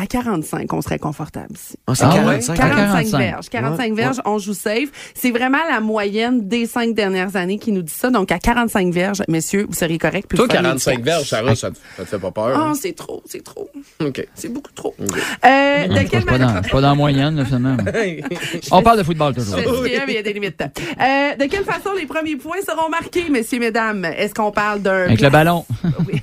[0.00, 1.74] À 45, on serait confortable ici.
[1.88, 2.38] Ah, c'est Ah ouais?
[2.38, 2.54] 45.
[2.56, 3.18] 45, 45.
[3.18, 3.48] verges.
[3.48, 4.90] 45 Ouais, verges, on joue safe.
[5.14, 8.08] C'est vraiment la moyenne des cinq dernières années qui nous dit ça.
[8.10, 10.32] Donc, à 45 verges, messieurs, vous seriez correct.
[10.36, 12.52] Toi, 45 verges, Sarah, ça te, ça te fait pas peur?
[12.54, 12.72] Ah, hein?
[12.80, 13.68] c'est trop, c'est trop.
[14.00, 14.24] OK.
[14.34, 14.94] C'est beaucoup trop.
[15.00, 16.62] Euh, de Je suis quelle pas manière...
[16.62, 17.76] pas dans la moyenne, là, finalement.
[18.70, 19.56] On parle de football toujours.
[19.58, 19.62] A,
[20.06, 20.60] mais il y a des limites.
[20.62, 24.04] Euh, de quelle façon les premiers points seront marqués, messieurs, mesdames?
[24.04, 25.06] Est-ce qu'on parle d'un...
[25.06, 25.64] Avec le ballon.
[26.06, 26.22] Oui.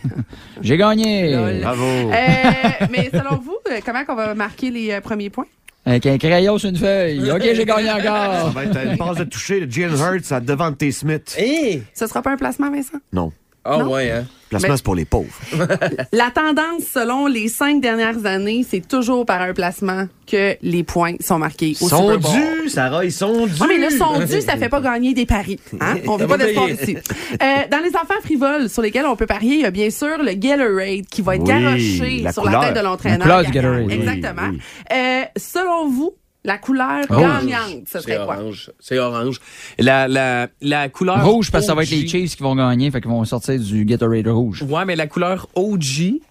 [0.65, 1.32] J'ai gagné.
[1.32, 1.60] Lol.
[1.62, 1.84] Bravo.
[1.86, 5.45] Euh, mais selon vous, euh, comment qu'on va marquer les euh, premiers points?
[5.86, 7.32] Avec un crayon sur une feuille.
[7.32, 8.49] OK, j'ai gagné Ça encore.
[8.51, 10.91] va être une passe de toucher de Jalen Hurts à devant T.
[10.91, 11.36] Smith.
[11.38, 11.84] Hey!
[11.93, 12.97] Ce sera pas un placement, Vincent?
[13.13, 13.32] Non.
[13.65, 14.25] Ah, ouais, hein?
[14.49, 15.34] Placement, c'est pour les pauvres.
[16.12, 21.15] La tendance, selon les cinq dernières années, c'est toujours par un placement que les points
[21.19, 22.32] sont marqués Ils au sont Super Bowl.
[22.63, 23.54] dus, Sarah, ils sont dus.
[23.60, 25.60] Ah, mais là, sont dus, ça fait pas gagner des paris.
[25.82, 25.95] Hein?
[26.08, 26.95] On veut pas d'espoir ici.
[26.95, 30.19] Euh, dans les affaires frivoles sur lesquelles on peut parier, il y a bien sûr
[30.21, 32.62] le Gatorade qui va être Oui, garoché la sur couleur.
[32.62, 33.28] la tête de l'entraîneur.
[33.28, 33.71] La couleur du gagnant.
[33.88, 33.91] Gatorade.
[33.91, 34.49] Exactement.
[34.51, 34.60] Oui,
[34.93, 36.13] Euh, selon vous,
[36.45, 37.15] la couleur Oh.
[37.19, 38.38] gagnante, ce serait C'est quoi?
[38.38, 38.71] orange.
[38.79, 39.39] C'est orange.
[39.79, 41.25] La, la, la couleur.
[41.25, 42.08] Rouge, parce que ça va être les OG.
[42.08, 44.63] Chiefs qui vont gagner, fait qu'ils vont sortir du Gatorade rouge.
[44.63, 46.21] Ouais, mais la couleur OG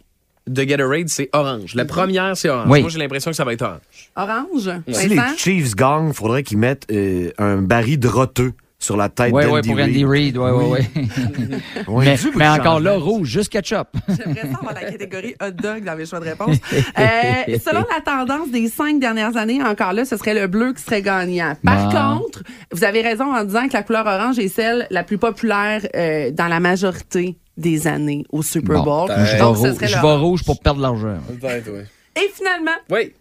[0.46, 1.74] de Gatorade, c'est orange.
[1.74, 2.68] La première, c'est orange.
[2.68, 2.80] Oui.
[2.82, 4.10] Moi, j'ai l'impression que ça va être orange.
[4.16, 4.70] Orange?
[4.92, 5.36] Si les Vincent?
[5.36, 8.52] Chiefs gagnent, il faudrait qu'ils mettent euh, un baril de roteux
[8.84, 9.88] sur la tête Ouais, d'Andy ouais, pour Reid.
[9.88, 10.86] Andy Reid, ouais, ouais, ouais.
[11.88, 13.88] Ouais, mais encore là, rouge, juste ketchup.
[14.08, 16.56] J'aimerais ça avoir la catégorie hot dog dans mes choix de réponse.
[16.98, 20.82] Euh, selon la tendance des cinq dernières années, encore là, ce serait le bleu qui
[20.82, 21.54] serait gagnant.
[21.64, 22.20] Par Bon.
[22.24, 22.42] contre,
[22.72, 26.30] vous avez raison en disant que la couleur orange est celle la plus populaire euh,
[26.30, 29.10] dans la majorité des années au Super Bon, Bowl.
[29.16, 31.18] je vais, Donc, ce serait je vais rouge pour perdre de l'argent.
[31.40, 32.22] Peut-être, oui.
[32.22, 33.12] Et finalement, Oui.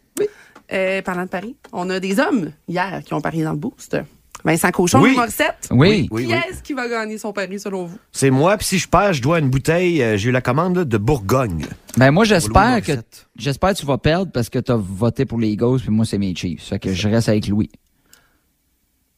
[0.71, 3.97] euh, parlant de Paris, on a des hommes hier qui ont parié dans le boost.
[4.45, 5.15] Vincent Cochon, Oui.
[5.15, 5.69] Morissette.
[5.71, 6.07] Oui.
[6.11, 6.39] Oui, Qui oui.
[6.49, 7.97] est-ce qui va gagner son pari selon vous?
[8.11, 10.03] C'est moi, puis si je perds, je dois une bouteille.
[10.03, 11.65] euh, J'ai eu la commande là, de Bourgogne.
[11.95, 12.91] Ben moi j'espère que
[13.37, 16.05] j'espère que tu vas perdre parce que tu as voté pour les Eagles puis moi
[16.05, 16.69] c'est mes Chiefs.
[16.69, 17.69] Fait que je reste avec Louis.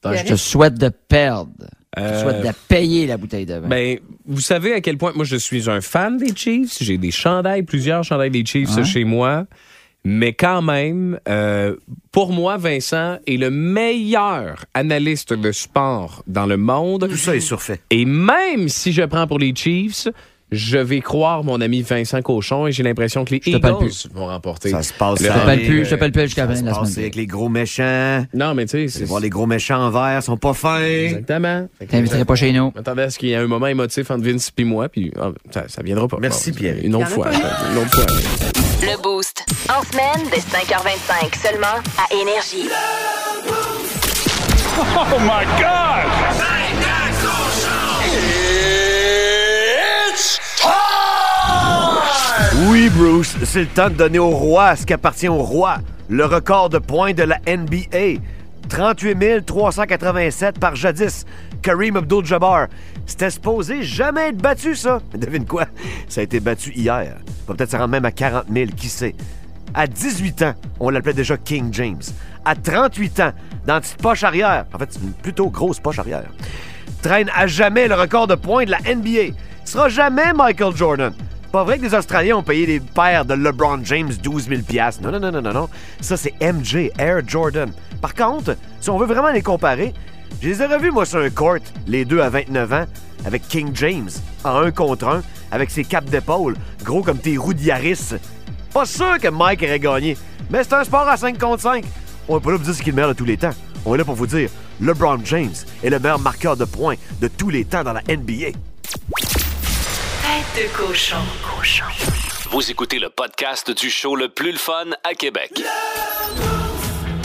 [0.04, 1.52] Je te souhaite de perdre.
[1.98, 3.68] Je te Euh, souhaite de payer la bouteille de vin.
[3.70, 6.78] Ben, vous savez à quel point moi je suis un fan des Chiefs.
[6.82, 8.84] J'ai des chandails, plusieurs chandails des Chiefs Ouais.
[8.84, 9.46] chez moi.
[10.08, 11.76] Mais quand même, euh,
[12.12, 17.08] pour moi, Vincent est le meilleur analyste de sport dans le monde.
[17.10, 17.80] Tout ça est surfait.
[17.90, 20.08] Et même si je prends pour les Chiefs,
[20.52, 23.78] je vais croire mon ami Vincent Cochon et j'ai l'impression que les Je te parle
[23.84, 24.08] Eagles plus.
[24.14, 24.70] vont remporter.
[24.70, 25.20] Ça se passe.
[25.22, 26.76] Le- je t'appelle arrive, plus, je t'appelle plus jusqu'à la Ça fin se de la
[26.76, 27.04] passe semaine.
[27.06, 28.26] avec les gros méchants.
[28.34, 30.84] Non, mais tu sais, voir les gros méchants en vert, sont pas fins.
[30.84, 31.68] exactement.
[31.90, 32.72] T'inviterais pas chez nous.
[32.76, 35.32] M'attendais à ce qu'il y ait un moment émotif entre Vince et moi, puis ah,
[35.50, 36.18] ça, ça viendra pas.
[36.22, 36.76] Merci, Pierre.
[36.84, 37.28] Une autre fois.
[37.32, 38.06] Une autre fois.
[38.84, 39.02] Le
[39.36, 39.70] Boost.
[39.70, 42.70] En semaine, dès 5h25, seulement à Énergie.
[44.78, 46.12] Oh my God!
[52.68, 55.78] Oui, Bruce, c'est le temps de donner au roi ce qui appartient au roi.
[56.10, 58.22] Le record de points de la NBA.
[58.70, 61.26] 38 387 par jadis.
[61.66, 62.68] Kareem Abdul-Jabbar.
[63.08, 65.02] C'était supposé jamais être battu, ça.
[65.16, 65.66] Devine quoi?
[66.08, 67.18] Ça a été battu hier.
[67.48, 69.16] Peut-être se rendre même à 40 000, qui sait?
[69.74, 72.04] À 18 ans, on l'appelait déjà King James.
[72.46, 73.32] À 38 ans,
[73.66, 76.26] dans une petite poche arrière, en fait, c'est une plutôt grosse poche arrière,
[77.02, 79.34] traîne à jamais le record de points de la NBA.
[79.66, 81.14] Ce sera jamais Michael Jordan.
[81.52, 84.62] Pas vrai que les Australiens ont payé les pères de LeBron James 12 000
[85.02, 85.70] Non, non, non, non, non, non.
[86.00, 87.72] Ça, c'est MJ, Air Jordan.
[88.02, 89.94] Par contre, si on veut vraiment les comparer,
[90.42, 92.86] je les ai revus, moi, sur un court, les deux à 29 ans,
[93.26, 94.10] avec King James,
[94.44, 98.16] en un contre un, avec ses capes d'épaule, gros comme tes roues d'Yaris.
[98.74, 100.18] Pas sûr que Mike aurait gagné,
[100.50, 101.86] mais c'est un sport à 5 contre 5.
[102.28, 103.54] On est pas là pour dire ce qui est le meilleur de tous les temps.
[103.86, 104.50] On est là pour vous dire,
[104.82, 108.48] LeBron James est le meilleur marqueur de points de tous les temps dans la NBA.
[108.48, 108.56] Tête
[110.56, 111.18] de cochon.
[111.44, 111.86] Cochon.
[112.52, 115.62] Vous écoutez le podcast du show le plus le fun à Québec.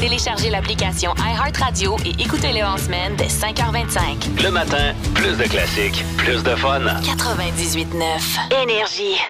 [0.00, 4.42] Téléchargez l'application iHeartRadio et écoutez-le en semaine dès 5h25.
[4.42, 6.80] Le matin, plus de classiques, plus de fun.
[6.80, 8.62] 98.9.
[8.62, 9.20] Énergie.